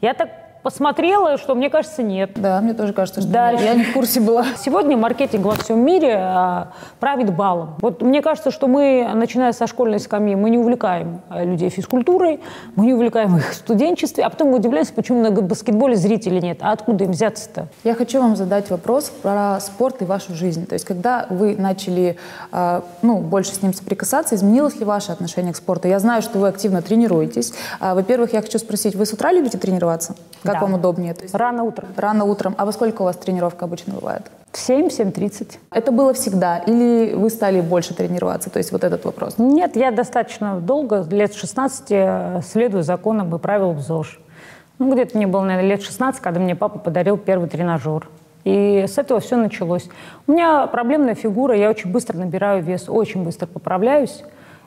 Я 0.00 0.14
так 0.14 0.28
посмотрела, 0.62 1.36
что 1.38 1.54
мне 1.54 1.70
кажется, 1.70 2.02
нет. 2.02 2.30
Да, 2.36 2.60
мне 2.60 2.74
тоже 2.74 2.92
кажется, 2.92 3.20
что 3.20 3.30
Дальше. 3.30 3.62
нет. 3.62 3.72
Я 3.72 3.78
не 3.78 3.84
в 3.84 3.92
курсе 3.92 4.20
была. 4.20 4.44
Сегодня 4.56 4.96
маркетинг 4.96 5.44
во 5.44 5.54
всем 5.54 5.84
мире 5.84 6.16
а, 6.18 6.72
правит 7.00 7.34
балом. 7.34 7.74
Вот 7.80 8.02
мне 8.02 8.22
кажется, 8.22 8.50
что 8.50 8.68
мы, 8.68 9.08
начиная 9.14 9.52
со 9.52 9.66
школьной 9.66 9.98
скамьи, 9.98 10.34
мы 10.34 10.50
не 10.50 10.58
увлекаем 10.58 11.20
а, 11.28 11.44
людей 11.44 11.68
физкультурой, 11.68 12.40
мы 12.76 12.86
не 12.86 12.94
увлекаем 12.94 13.36
их 13.36 13.50
в 13.50 13.54
студенчестве, 13.54 14.24
а 14.24 14.30
потом 14.30 14.48
мы 14.48 14.56
удивляемся, 14.56 14.92
почему 14.92 15.22
на 15.22 15.30
баскетболе 15.30 15.96
зрителей 15.96 16.40
нет. 16.40 16.58
А 16.60 16.72
откуда 16.72 17.04
им 17.04 17.10
взяться-то? 17.10 17.68
Я 17.84 17.94
хочу 17.94 18.20
вам 18.20 18.36
задать 18.36 18.70
вопрос 18.70 19.10
про 19.22 19.58
спорт 19.60 20.02
и 20.02 20.04
вашу 20.04 20.34
жизнь. 20.34 20.66
То 20.66 20.74
есть, 20.74 20.84
когда 20.84 21.26
вы 21.28 21.56
начали 21.56 22.16
а, 22.52 22.84
ну, 23.02 23.18
больше 23.18 23.54
с 23.54 23.62
ним 23.62 23.74
соприкасаться, 23.74 24.36
изменилось 24.36 24.76
ли 24.76 24.84
ваше 24.84 25.12
отношение 25.12 25.52
к 25.52 25.56
спорту? 25.56 25.88
Я 25.88 25.98
знаю, 25.98 26.22
что 26.22 26.38
вы 26.38 26.48
активно 26.48 26.82
тренируетесь. 26.82 27.52
А, 27.80 27.94
Во-первых, 27.94 28.32
я 28.32 28.42
хочу 28.42 28.58
спросить, 28.58 28.94
вы 28.94 29.06
с 29.06 29.12
утра 29.12 29.32
любите 29.32 29.58
тренироваться? 29.58 30.14
Как 30.52 30.60
Да. 30.60 30.66
вам 30.66 30.74
удобнее? 30.74 31.14
То 31.14 31.22
есть, 31.22 31.34
Рано 31.34 31.64
утром. 31.64 31.88
рано 31.96 32.24
утром. 32.24 32.54
А 32.58 32.64
во 32.66 32.72
сколько 32.72 33.02
у 33.02 33.04
вас 33.04 33.16
тренировка 33.16 33.64
обычно 33.64 33.94
бывает? 33.94 34.22
В 34.52 34.58
7-7.30. 34.58 35.58
Это 35.70 35.92
было 35.92 36.12
всегда? 36.12 36.58
Или 36.58 37.14
вы 37.14 37.30
стали 37.30 37.60
больше 37.60 37.94
тренироваться? 37.94 38.50
То 38.50 38.58
есть 38.58 38.70
вот 38.72 38.84
этот 38.84 39.04
вопрос. 39.04 39.34
Нет, 39.38 39.76
я 39.76 39.90
достаточно 39.90 40.60
долго, 40.60 41.06
лет 41.10 41.32
с 41.32 41.36
16, 41.36 41.86
э, 41.90 42.40
следую 42.46 42.82
законам 42.82 43.34
и 43.34 43.38
правилам 43.38 43.80
ЗОЖ. 43.80 44.20
Ну, 44.78 44.92
где-то 44.92 45.16
мне 45.16 45.26
было, 45.26 45.42
наверное, 45.42 45.70
лет 45.70 45.82
16, 45.82 46.20
когда 46.20 46.40
мне 46.40 46.54
папа 46.54 46.78
подарил 46.78 47.16
первый 47.16 47.48
тренажер. 47.48 48.08
И 48.44 48.84
с 48.88 48.98
этого 48.98 49.20
все 49.20 49.36
началось. 49.36 49.88
У 50.26 50.32
меня 50.32 50.66
проблемная 50.66 51.14
фигура, 51.14 51.56
я 51.56 51.70
очень 51.70 51.90
быстро 51.92 52.18
набираю 52.18 52.62
вес, 52.62 52.88
очень 52.88 53.22
быстро 53.24 53.46
поправляюсь. 53.46 54.22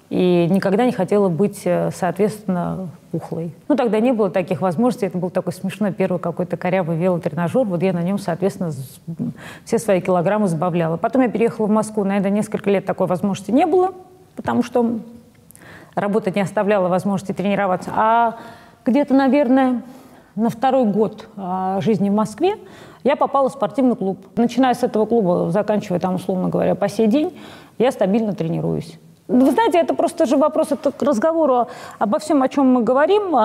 И 0.10 0.48
никогда 0.50 0.86
не 0.86 0.92
хотела 0.92 1.30
быть, 1.30 1.62
э, 1.66 1.90
соответственно, 1.94 2.90
пухлой. 3.12 3.56
Ну, 3.68 3.76
тогда 3.76 4.00
не 4.00 4.12
было 4.12 4.30
таких 4.30 4.62
возможностей. 4.62 5.08
Это 5.08 5.18
был 5.18 5.32
такой 5.32 5.52
смешной 5.52 5.92
первый 5.92 6.20
какой-то 6.20 6.58
корявый 6.58 6.98
велотренажер. 6.98 7.64
Вот 7.64 7.82
я 7.82 7.92
на 7.92 8.04
нем, 8.04 8.20
соответственно, 8.20 8.72
все 9.64 9.80
свои 9.80 10.02
килограммы 10.02 10.48
сбавляла. 10.48 10.98
Потом 10.98 11.24
я 11.24 11.30
переехала 11.30 11.66
в 11.66 11.72
Москву. 11.72 12.04
Наверное, 12.04 12.30
несколько 12.30 12.70
лет 12.70 12.86
такой 12.86 13.08
возможности 13.08 13.52
не 13.52 13.66
было, 13.66 13.94
потому 14.36 14.62
что 14.62 15.00
работа 15.96 16.30
не 16.30 16.42
оставляла 16.42 16.88
возможности 16.88 17.32
тренироваться. 17.32 17.92
А 17.96 18.36
где-то, 18.86 19.16
наверное, 19.16 19.82
на 20.36 20.50
второй 20.50 20.86
год 20.86 21.28
а, 21.36 21.82
жизни 21.82 22.10
в 22.10 22.14
Москве 22.14 22.58
я 23.04 23.16
попала 23.16 23.50
в 23.50 23.54
спортивный 23.54 23.96
клуб. 23.96 24.20
Начиная 24.36 24.74
с 24.74 24.84
этого 24.84 25.06
клуба, 25.06 25.50
заканчивая 25.50 26.00
там, 26.00 26.16
условно 26.16 26.50
говоря, 26.50 26.76
по 26.76 26.90
сей 26.90 27.08
день, 27.08 27.36
я 27.80 27.92
стабильно 27.92 28.34
тренируюсь. 28.34 29.00
Вы 29.28 29.52
знаете, 29.52 29.80
это 29.80 29.96
просто 29.96 30.26
же 30.26 30.38
вопрос 30.38 30.72
это 30.72 30.92
к 30.92 31.02
разговору 31.02 31.68
обо 31.98 32.20
всем, 32.20 32.44
о 32.44 32.50
чем 32.50 32.68
мы 32.74 32.84
говорим. 32.84 33.36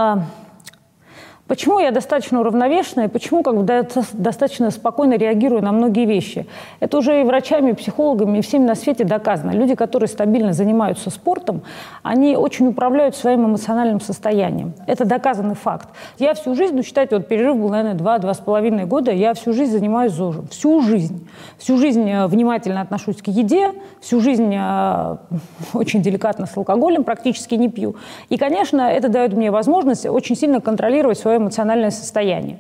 Почему 1.51 1.81
я 1.81 1.91
достаточно 1.91 2.39
уравновешенная, 2.39 3.09
почему 3.09 3.43
как 3.43 3.57
бы 3.57 3.65
до- 3.65 3.85
достаточно 4.13 4.71
спокойно 4.71 5.15
реагирую 5.15 5.61
на 5.63 5.73
многие 5.73 6.07
вещи? 6.07 6.47
Это 6.79 6.99
уже 6.99 7.23
и 7.23 7.25
врачами, 7.25 7.73
и 7.73 7.75
психологами, 7.75 8.39
и 8.39 8.41
всеми 8.41 8.67
на 8.67 8.77
свете 8.77 9.03
доказано. 9.03 9.51
Люди, 9.51 9.75
которые 9.75 10.07
стабильно 10.07 10.53
занимаются 10.53 11.11
спортом, 11.11 11.63
они 12.05 12.37
очень 12.37 12.69
управляют 12.69 13.17
своим 13.17 13.47
эмоциональным 13.47 14.01
состоянием. 14.01 14.75
Это 14.87 15.05
доказанный 15.05 15.57
факт. 15.57 15.89
Я 16.21 16.35
всю 16.35 16.55
жизнь, 16.55 16.77
ну, 16.77 16.85
считайте, 16.85 17.17
вот 17.17 17.27
перерыв 17.27 17.57
был, 17.57 17.69
наверное, 17.69 17.95
два-два 17.95 18.33
с 18.33 18.39
половиной 18.39 18.85
года, 18.85 19.11
я 19.11 19.35
всю 19.35 19.53
жизнь 19.53 19.73
занимаюсь 19.73 20.13
ЗОЖем. 20.13 20.47
Всю 20.53 20.81
жизнь. 20.83 21.29
Всю 21.59 21.79
жизнь 21.79 22.09
э, 22.09 22.29
внимательно 22.29 22.81
отношусь 22.81 23.17
к 23.17 23.27
еде, 23.27 23.73
всю 24.01 24.21
жизнь 24.21 24.55
э, 24.57 25.17
очень 25.75 26.01
деликатно 26.01 26.47
с 26.47 26.57
алкоголем, 26.57 27.03
практически 27.03 27.57
не 27.57 27.69
пью. 27.69 27.97
И, 28.29 28.37
конечно, 28.37 28.83
это 28.83 29.09
дает 29.09 29.33
мне 29.33 29.51
возможность 29.51 30.07
очень 30.07 30.37
сильно 30.37 30.61
контролировать 30.61 31.19
свое 31.19 31.40
эмоциональное 31.41 31.91
состояние. 31.91 32.59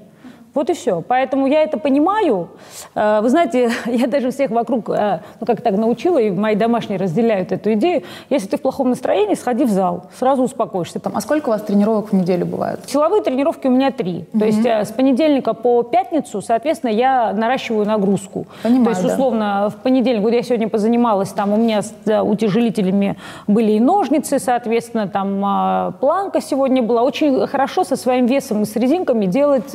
Вот 0.54 0.70
и 0.70 0.74
все. 0.74 1.02
Поэтому 1.06 1.46
я 1.46 1.62
это 1.62 1.78
понимаю. 1.78 2.48
Э, 2.94 3.20
Вы 3.20 3.28
знаете, 3.28 3.70
я 3.86 4.06
даже 4.06 4.30
всех 4.30 4.50
вокруг, 4.50 4.90
э, 4.90 5.20
ну 5.40 5.46
как 5.46 5.60
так 5.60 5.76
научила, 5.76 6.18
и 6.18 6.30
мои 6.30 6.54
домашние 6.54 6.98
разделяют 6.98 7.52
эту 7.52 7.72
идею. 7.74 8.02
Если 8.30 8.48
ты 8.48 8.56
в 8.56 8.62
плохом 8.62 8.90
настроении, 8.90 9.34
сходи 9.34 9.64
в 9.64 9.70
зал, 9.70 10.06
сразу 10.18 10.42
успокоишься. 10.42 10.98
Там, 11.00 11.12
А 11.16 11.20
сколько 11.20 11.48
у 11.48 11.52
вас 11.52 11.62
тренировок 11.62 12.10
в 12.10 12.14
неделю 12.14 12.46
бывает? 12.46 12.80
Силовые 12.86 13.22
тренировки 13.22 13.66
у 13.66 13.70
меня 13.70 13.90
три. 13.90 14.24
То 14.38 14.44
есть 14.44 14.64
э, 14.64 14.84
с 14.84 14.88
понедельника 14.92 15.54
по 15.54 15.82
пятницу, 15.82 16.42
соответственно, 16.42 16.90
я 16.90 17.32
наращиваю 17.32 17.86
нагрузку. 17.86 18.46
Понимаю, 18.62 18.84
То 18.84 18.90
есть, 18.90 19.02
да. 19.02 19.12
условно, 19.12 19.70
в 19.70 19.76
понедельник, 19.82 20.22
вот 20.22 20.32
я 20.32 20.42
сегодня 20.42 20.68
позанималась, 20.68 21.30
там 21.30 21.52
у 21.52 21.56
меня 21.56 21.82
с 21.82 21.94
утяжелителями 22.22 23.16
были 23.46 23.72
и 23.72 23.80
ножницы, 23.80 24.38
соответственно, 24.38 25.08
там 25.08 25.42
а, 25.44 25.92
планка 26.00 26.40
сегодня 26.40 26.82
была. 26.82 27.02
Очень 27.02 27.46
хорошо 27.46 27.84
со 27.84 27.96
своим 27.96 28.26
весом 28.26 28.62
и 28.62 28.64
с 28.64 28.76
резинками 28.76 29.26
делать, 29.26 29.74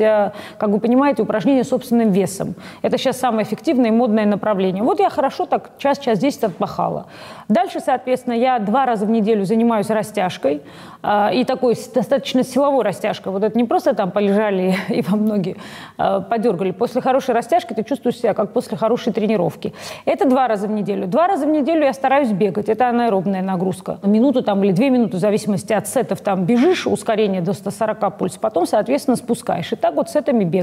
как 0.66 0.74
вы 0.74 0.80
понимаете, 0.80 1.22
упражнения 1.22 1.64
собственным 1.64 2.10
весом. 2.10 2.56
Это 2.82 2.98
сейчас 2.98 3.20
самое 3.20 3.44
эффективное 3.46 3.90
и 3.90 3.94
модное 3.94 4.26
направление. 4.26 4.82
Вот 4.82 5.00
я 5.00 5.12
хорошо 5.12 5.46
так 5.46 5.78
час, 5.78 6.00
час 6.00 6.18
10 6.18 6.44
отпахала. 6.46 7.06
Дальше, 7.48 7.80
соответственно, 7.80 8.34
я 8.34 8.58
два 8.58 8.88
раза 8.88 9.06
в 9.06 9.10
неделю 9.12 9.46
занимаюсь 9.46 9.92
растяжкой. 9.92 10.64
а, 11.04 11.30
И 11.32 11.44
такой 11.44 11.76
достаточно 11.94 12.44
силовой 12.44 12.84
растяжкой. 12.84 13.32
Вот 13.32 13.44
это 13.44 13.56
не 13.56 13.66
просто 13.66 13.94
там 13.94 14.10
полежали 14.10 14.76
и 14.90 15.04
вам 15.04 15.26
ноги 15.26 15.56
а, 16.00 16.22
подергали. 16.22 16.72
После 16.72 17.00
хорошей 17.02 17.36
растяжки 17.36 17.74
ты 17.74 17.84
чувствуешь 17.84 18.18
себя 18.18 18.34
как 18.34 18.52
после 18.52 18.76
хорошей 18.76 19.14
тренировки. 19.14 19.72
Это 20.06 20.28
два 20.28 20.48
раза 20.48 20.68
в 20.68 20.72
неделю. 20.72 21.06
Два 21.06 21.28
раза 21.28 21.46
в 21.46 21.50
неделю 21.50 21.84
я 21.86 21.94
стараюсь 21.94 22.32
бегать. 22.32 22.70
Это 22.70 22.90
анаэробная 22.90 23.44
нагрузка. 23.44 24.00
Минуту 24.02 24.42
там 24.42 24.64
или 24.64 24.72
две 24.72 24.90
минуты, 24.90 25.18
в 25.18 25.20
зависимости 25.20 25.74
от 25.74 25.88
сетов, 25.88 26.22
там 26.22 26.46
бежишь, 26.46 26.88
ускорение 26.88 27.42
до 27.42 27.54
140 27.54 28.18
пульс, 28.18 28.38
потом, 28.38 28.66
соответственно, 28.66 29.16
спускаешь. 29.16 29.72
И 29.72 29.76
так 29.76 29.94
вот 29.94 30.10
сетами 30.10 30.44
бегаешь. 30.44 30.55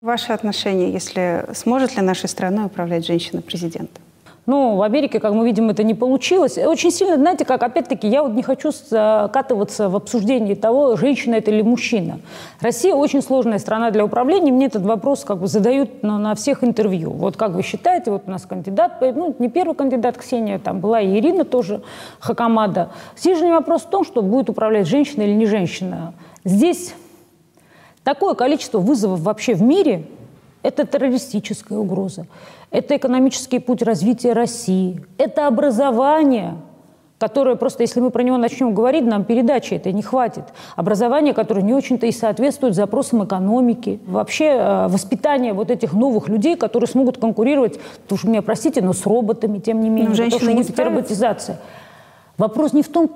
Ваши 0.00 0.32
отношения, 0.32 0.90
если 0.90 1.46
сможет 1.54 1.96
ли 1.96 2.02
нашей 2.02 2.28
страной 2.28 2.66
управлять 2.66 3.06
женщина-президент? 3.06 3.90
Ну, 4.44 4.74
в 4.74 4.82
Америке, 4.82 5.20
как 5.20 5.32
мы 5.34 5.46
видим, 5.46 5.70
это 5.70 5.84
не 5.84 5.94
получилось. 5.94 6.58
Очень 6.58 6.90
сильно, 6.90 7.14
знаете, 7.14 7.44
как, 7.44 7.62
опять-таки, 7.62 8.08
я 8.08 8.24
вот 8.24 8.32
не 8.32 8.42
хочу 8.42 8.72
скатываться 8.72 9.88
в 9.88 9.94
обсуждении 9.94 10.54
того, 10.54 10.96
женщина 10.96 11.36
это 11.36 11.52
или 11.52 11.62
мужчина. 11.62 12.18
Россия 12.60 12.92
очень 12.92 13.22
сложная 13.22 13.60
страна 13.60 13.92
для 13.92 14.04
управления. 14.04 14.50
Мне 14.50 14.66
этот 14.66 14.82
вопрос 14.82 15.24
как 15.24 15.38
бы 15.38 15.46
задают 15.46 16.02
на, 16.02 16.18
на 16.18 16.34
всех 16.34 16.64
интервью. 16.64 17.12
Вот 17.12 17.36
как 17.36 17.52
вы 17.52 17.62
считаете, 17.62 18.10
вот 18.10 18.24
у 18.26 18.30
нас 18.32 18.44
кандидат, 18.44 19.00
ну, 19.00 19.36
не 19.38 19.48
первый 19.48 19.76
кандидат 19.76 20.18
Ксения, 20.18 20.58
там 20.58 20.80
была 20.80 21.00
и 21.00 21.16
Ирина 21.20 21.44
тоже, 21.44 21.80
Хакамада. 22.18 22.90
Не 23.24 23.52
вопрос 23.52 23.82
в 23.82 23.90
том, 23.90 24.04
что 24.04 24.22
будет 24.22 24.50
управлять 24.50 24.88
женщина 24.88 25.22
или 25.22 25.34
не 25.34 25.46
женщина. 25.46 26.14
Здесь 26.44 26.94
Такое 28.04 28.34
количество 28.34 28.78
вызовов 28.78 29.20
вообще 29.20 29.54
в 29.54 29.62
мире– 29.62 30.06
это 30.62 30.84
террористическая 30.84 31.78
угроза, 31.78 32.26
это 32.70 32.96
экономический 32.96 33.60
путь 33.60 33.82
развития 33.82 34.32
России, 34.32 35.04
это 35.18 35.46
образование, 35.46 36.54
которое 37.18 37.54
просто, 37.54 37.84
если 37.84 38.00
мы 38.00 38.10
про 38.10 38.24
него 38.24 38.38
начнем 38.38 38.74
говорить, 38.74 39.04
нам 39.04 39.22
передачи 39.22 39.74
этой 39.74 39.92
не 39.92 40.02
хватит. 40.02 40.42
Образование, 40.74 41.32
которое 41.32 41.62
не 41.62 41.74
очень-то 41.74 42.06
и 42.06 42.10
соответствует 42.10 42.74
запросам 42.74 43.24
экономики. 43.24 44.00
Вообще 44.08 44.46
э, 44.46 44.88
воспитание 44.88 45.52
вот 45.52 45.70
этих 45.70 45.92
новых 45.92 46.28
людей, 46.28 46.56
которые 46.56 46.88
смогут 46.88 47.18
конкурировать, 47.18 47.78
потому 48.02 48.18
что 48.18 48.28
меня 48.28 48.42
простите, 48.42 48.82
но 48.82 48.92
с 48.92 49.06
роботами, 49.06 49.60
тем 49.60 49.80
не 49.80 49.88
менее. 49.88 50.12
женщины 50.14 50.40
потому 50.40 50.50
что 50.50 50.58
не 50.58 50.64
справятся. 50.64 50.96
роботизация. 50.96 51.60
Вопрос 52.36 52.72
не 52.72 52.82
в 52.82 52.88
том, 52.88 53.08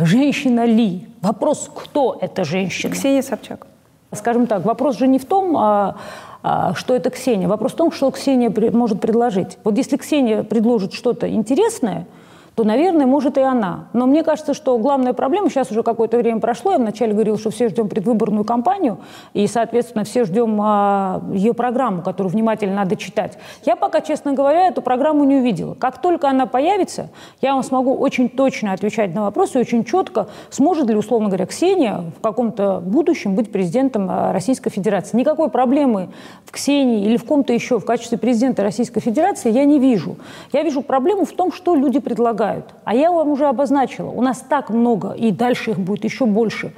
женщина 0.00 0.64
ли. 0.64 1.06
Вопрос, 1.20 1.70
кто 1.74 2.16
эта 2.20 2.44
женщина. 2.44 2.92
Ксения 2.92 3.22
Собчак. 3.22 3.66
Скажем 4.14 4.46
так, 4.46 4.64
вопрос 4.64 4.98
же 4.98 5.06
не 5.06 5.18
в 5.18 5.24
том, 5.24 5.56
а, 5.56 5.96
а, 6.42 6.74
что 6.74 6.94
это 6.94 7.10
Ксения. 7.10 7.48
Вопрос 7.48 7.72
в 7.72 7.76
том, 7.76 7.92
что 7.92 8.10
Ксения 8.10 8.50
при- 8.50 8.68
может 8.68 9.00
предложить. 9.00 9.58
Вот 9.64 9.78
если 9.78 9.96
Ксения 9.96 10.42
предложит 10.42 10.92
что-то 10.92 11.28
интересное, 11.30 12.06
то, 12.54 12.64
наверное, 12.64 13.06
может 13.06 13.38
и 13.38 13.40
она. 13.40 13.86
Но 13.92 14.06
мне 14.06 14.22
кажется, 14.22 14.52
что 14.52 14.76
главная 14.78 15.14
проблема, 15.14 15.48
сейчас 15.48 15.70
уже 15.70 15.82
какое-то 15.82 16.18
время 16.18 16.40
прошло, 16.40 16.72
я 16.72 16.78
вначале 16.78 17.12
говорила, 17.12 17.38
что 17.38 17.50
все 17.50 17.68
ждем 17.68 17.88
предвыборную 17.88 18.44
кампанию, 18.44 18.98
и, 19.32 19.46
соответственно, 19.46 20.04
все 20.04 20.24
ждем 20.24 20.60
а, 20.60 21.22
ее 21.32 21.54
программу, 21.54 22.02
которую 22.02 22.32
внимательно 22.32 22.76
надо 22.76 22.96
читать. 22.96 23.38
Я 23.64 23.74
пока, 23.76 24.02
честно 24.02 24.34
говоря, 24.34 24.68
эту 24.68 24.82
программу 24.82 25.24
не 25.24 25.36
увидела. 25.36 25.74
Как 25.74 26.02
только 26.02 26.28
она 26.28 26.46
появится, 26.46 27.08
я 27.40 27.54
вам 27.54 27.62
смогу 27.62 27.94
очень 27.94 28.28
точно 28.28 28.72
отвечать 28.72 29.14
на 29.14 29.22
вопросы, 29.22 29.58
очень 29.58 29.84
четко, 29.84 30.28
сможет 30.50 30.88
ли, 30.88 30.94
условно 30.94 31.28
говоря, 31.28 31.46
Ксения 31.46 32.04
в 32.18 32.20
каком-то 32.20 32.80
будущем 32.84 33.34
быть 33.34 33.50
президентом 33.50 34.08
а, 34.10 34.32
Российской 34.32 34.70
Федерации. 34.70 35.16
Никакой 35.16 35.48
проблемы 35.48 36.10
в 36.44 36.52
Ксении 36.52 37.04
или 37.04 37.16
в 37.16 37.24
ком-то 37.24 37.54
еще 37.54 37.78
в 37.78 37.84
качестве 37.86 38.18
президента 38.18 38.62
Российской 38.62 39.00
Федерации 39.00 39.50
я 39.50 39.64
не 39.64 39.78
вижу. 39.78 40.16
Я 40.52 40.62
вижу 40.62 40.82
проблему 40.82 41.24
в 41.24 41.32
том, 41.32 41.50
что 41.50 41.74
люди 41.74 41.98
предлагают. 41.98 42.41
А 42.84 42.94
я 42.94 43.10
вам 43.12 43.28
уже 43.30 43.46
обозначила, 43.46 44.10
у 44.10 44.22
нас 44.22 44.44
так 44.48 44.70
много, 44.70 45.12
и 45.12 45.30
дальше 45.30 45.72
их 45.72 45.78
будет 45.78 46.04
еще 46.04 46.26
больше, 46.26 46.72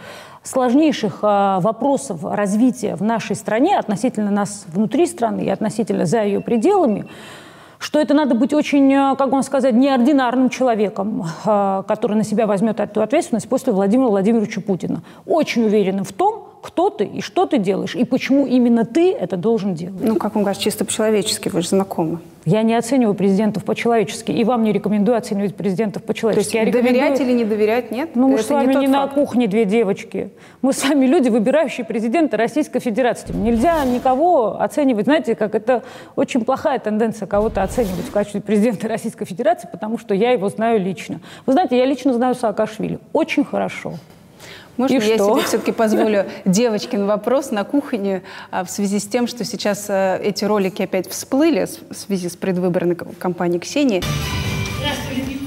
сложнейших 0.44 1.20
э, 1.22 1.58
вопросов 1.60 2.22
развития 2.22 2.96
в 2.96 3.02
нашей 3.02 3.34
стране 3.34 3.78
относительно 3.78 4.30
нас 4.30 4.66
внутри 4.68 5.06
страны 5.06 5.42
и 5.42 5.48
относительно 5.48 6.04
за 6.04 6.22
ее 6.22 6.40
пределами, 6.40 7.06
что 7.78 7.98
это 7.98 8.14
надо 8.14 8.34
быть 8.34 8.52
очень, 8.52 8.92
э, 8.92 9.16
как 9.16 9.32
вам 9.32 9.42
сказать, 9.42 9.74
неординарным 9.74 10.50
человеком, 10.50 11.24
э, 11.44 11.82
который 11.88 12.16
на 12.16 12.24
себя 12.24 12.46
возьмет 12.46 12.78
эту 12.78 13.02
ответственность 13.02 13.48
после 13.48 13.72
Владимира 13.72 14.08
Владимировича 14.08 14.60
Путина. 14.60 15.02
Очень 15.26 15.64
уверенным 15.64 16.04
в 16.04 16.12
том, 16.12 16.43
кто 16.64 16.88
ты 16.88 17.04
и 17.04 17.20
что 17.20 17.44
ты 17.44 17.58
делаешь, 17.58 17.94
и 17.94 18.04
почему 18.04 18.46
именно 18.46 18.86
ты 18.86 19.12
это 19.12 19.36
должен 19.36 19.74
делать. 19.74 20.00
Ну, 20.02 20.16
как 20.16 20.34
вам 20.34 20.44
кажется, 20.44 20.64
чисто 20.64 20.86
по-человечески, 20.86 21.50
вы 21.50 21.60
же 21.60 21.68
знакомы. 21.68 22.20
Я 22.46 22.62
не 22.62 22.74
оцениваю 22.74 23.14
президентов 23.14 23.64
по-человечески, 23.64 24.30
и 24.30 24.44
вам 24.44 24.64
не 24.64 24.72
рекомендую 24.72 25.18
оценивать 25.18 25.54
президентов 25.54 26.02
по-человечески. 26.04 26.52
То 26.52 26.60
есть 26.60 26.72
доверять 26.72 27.20
или 27.20 27.32
не 27.32 27.44
доверять, 27.44 27.90
нет? 27.90 28.10
Ну, 28.14 28.28
мы 28.28 28.36
это 28.36 28.44
с 28.44 28.50
вами 28.50 28.72
не, 28.72 28.80
не 28.80 28.86
на 28.86 29.06
кухне 29.08 29.46
две 29.46 29.66
девочки. 29.66 30.30
Мы 30.62 30.72
с 30.72 30.82
вами 30.88 31.04
люди, 31.04 31.28
выбирающие 31.28 31.84
президента 31.84 32.38
Российской 32.38 32.80
Федерации. 32.80 33.34
Нельзя 33.34 33.84
никого 33.84 34.58
оценивать, 34.58 35.04
знаете, 35.04 35.34
как 35.34 35.54
это 35.54 35.82
очень 36.16 36.46
плохая 36.46 36.78
тенденция 36.78 37.26
кого-то 37.26 37.62
оценивать 37.62 38.06
в 38.06 38.10
качестве 38.10 38.40
президента 38.40 38.88
Российской 38.88 39.26
Федерации, 39.26 39.68
потому 39.70 39.98
что 39.98 40.14
я 40.14 40.30
его 40.30 40.48
знаю 40.48 40.80
лично. 40.80 41.20
Вы 41.44 41.52
знаете, 41.52 41.76
я 41.76 41.84
лично 41.84 42.14
знаю 42.14 42.34
Саакашвили 42.34 43.00
очень 43.12 43.44
хорошо. 43.44 43.94
Можно 44.76 44.94
и 44.94 45.06
я 45.06 45.16
что? 45.16 45.34
себе 45.34 45.46
все-таки 45.46 45.72
позволю 45.72 46.26
девочкин 46.44 47.06
вопрос 47.06 47.50
на 47.50 47.64
кухне 47.64 48.22
а, 48.50 48.64
в 48.64 48.70
связи 48.70 48.98
с 48.98 49.06
тем, 49.06 49.26
что 49.26 49.44
сейчас 49.44 49.86
а, 49.88 50.16
эти 50.16 50.44
ролики 50.44 50.82
опять 50.82 51.08
всплыли 51.08 51.66
в 51.90 51.94
связи 51.94 52.28
с 52.28 52.36
предвыборной 52.36 52.96
кампанией 52.96 53.60
Ксении. 53.60 54.02
Здравствуйте. 54.78 55.38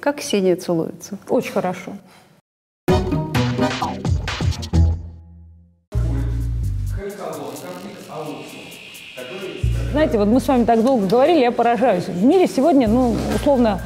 Как 0.00 0.18
Ксения 0.18 0.54
целуется? 0.54 1.16
Очень 1.30 1.52
хорошо. 1.52 1.92
Знаете, 9.94 10.18
вот 10.18 10.26
мы 10.26 10.40
с 10.40 10.48
вами 10.48 10.64
так 10.64 10.82
долго 10.82 11.06
говорили, 11.06 11.38
я 11.38 11.52
поражаюсь. 11.52 12.08
В 12.08 12.24
мире 12.24 12.48
сегодня, 12.48 12.88
ну, 12.88 13.14
условно, 13.32 13.78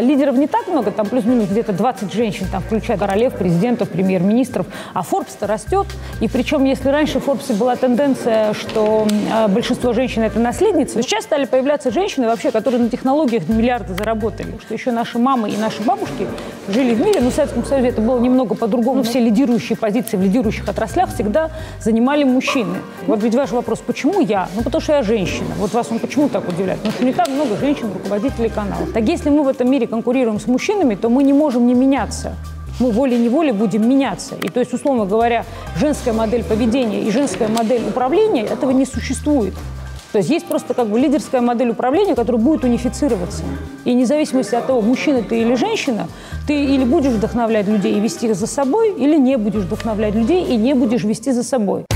лидеров 0.00 0.36
не 0.36 0.46
так 0.46 0.68
много, 0.68 0.90
там 0.90 1.06
плюс-минус 1.06 1.48
где-то 1.48 1.72
20 1.72 2.12
женщин, 2.12 2.46
там, 2.50 2.62
включая 2.62 2.96
королев, 2.96 3.34
президентов, 3.34 3.88
премьер-министров, 3.90 4.66
а 4.94 5.02
Forbes-то 5.02 5.46
растет. 5.46 5.86
И 6.20 6.28
причем, 6.28 6.64
если 6.64 6.88
раньше 6.88 7.20
в 7.20 7.28
Forbes 7.28 7.54
была 7.56 7.76
тенденция, 7.76 8.54
что 8.54 9.06
э, 9.32 9.48
большинство 9.48 9.92
женщин 9.92 10.22
это 10.22 10.38
наследницы, 10.38 10.94
то 10.94 11.02
сейчас 11.02 11.24
стали 11.24 11.44
появляться 11.44 11.90
женщины 11.90 12.26
вообще, 12.26 12.50
которые 12.50 12.82
на 12.82 12.88
технологиях 12.88 13.48
миллиарды 13.48 13.94
заработали. 13.94 14.58
Что 14.60 14.74
еще 14.74 14.90
наши 14.92 15.18
мамы 15.18 15.50
и 15.50 15.56
наши 15.56 15.82
бабушки 15.82 16.26
жили 16.68 16.94
в 16.94 17.00
мире, 17.00 17.20
но 17.20 17.30
в 17.30 17.34
Советском 17.34 17.64
Союзе 17.64 17.88
это 17.88 18.00
было 18.00 18.18
немного 18.18 18.54
по-другому. 18.54 19.02
Все 19.02 19.20
лидирующие 19.20 19.76
позиции 19.76 20.16
в 20.16 20.22
лидирующих 20.22 20.68
отраслях 20.68 21.12
всегда 21.12 21.50
занимали 21.80 22.24
мужчины. 22.24 22.78
Вот 23.06 23.22
ведь 23.22 23.34
ваш 23.34 23.50
вопрос, 23.50 23.80
почему 23.86 24.20
я? 24.20 24.48
Ну, 24.54 24.62
потому 24.62 24.80
что 24.80 24.94
я 24.94 25.02
женщина. 25.02 25.48
Вот 25.58 25.72
вас 25.72 25.88
он 25.90 25.98
почему 25.98 26.28
так 26.28 26.48
удивляет? 26.48 26.78
Потому 26.80 26.94
что 26.94 27.04
не 27.04 27.12
так 27.12 27.28
много 27.28 27.56
женщин 27.56 27.90
руководителей 27.92 28.48
каналов. 28.48 28.92
Так 28.92 29.04
если 29.04 29.30
мы 29.30 29.42
в 29.42 29.48
этом 29.48 29.65
этом 29.66 29.72
мире 29.72 29.86
конкурируем 29.88 30.38
с 30.38 30.46
мужчинами, 30.46 30.94
то 30.94 31.08
мы 31.08 31.24
не 31.24 31.32
можем 31.32 31.66
не 31.66 31.74
меняться. 31.74 32.36
Мы 32.78 32.90
волей-неволей 32.92 33.52
будем 33.52 33.88
меняться. 33.88 34.36
И 34.36 34.48
то 34.48 34.60
есть, 34.60 34.72
условно 34.72 35.06
говоря, 35.06 35.44
женская 35.76 36.12
модель 36.12 36.44
поведения 36.44 37.02
и 37.02 37.10
женская 37.10 37.48
модель 37.48 37.82
управления, 37.88 38.42
этого 38.42 38.70
не 38.70 38.86
существует. 38.86 39.54
То 40.12 40.18
есть 40.18 40.30
есть 40.30 40.46
просто 40.46 40.72
как 40.72 40.88
бы 40.88 41.00
лидерская 41.00 41.40
модель 41.40 41.70
управления, 41.70 42.14
которая 42.14 42.40
будет 42.40 42.64
унифицироваться. 42.64 43.42
И 43.84 43.92
независимо 43.92 44.40
от 44.40 44.66
того, 44.66 44.80
мужчина 44.80 45.22
ты 45.22 45.40
или 45.40 45.54
женщина, 45.56 46.06
ты 46.46 46.52
или 46.52 46.84
будешь 46.84 47.12
вдохновлять 47.12 47.66
людей 47.66 47.94
и 47.94 48.00
вести 48.00 48.28
их 48.28 48.36
за 48.36 48.46
собой, 48.46 48.94
или 48.94 49.18
не 49.18 49.36
будешь 49.36 49.62
вдохновлять 49.62 50.14
людей 50.14 50.44
и 50.44 50.56
не 50.56 50.74
будешь 50.74 51.02
вести 51.02 51.32
за 51.32 51.42
собой. 51.42 51.86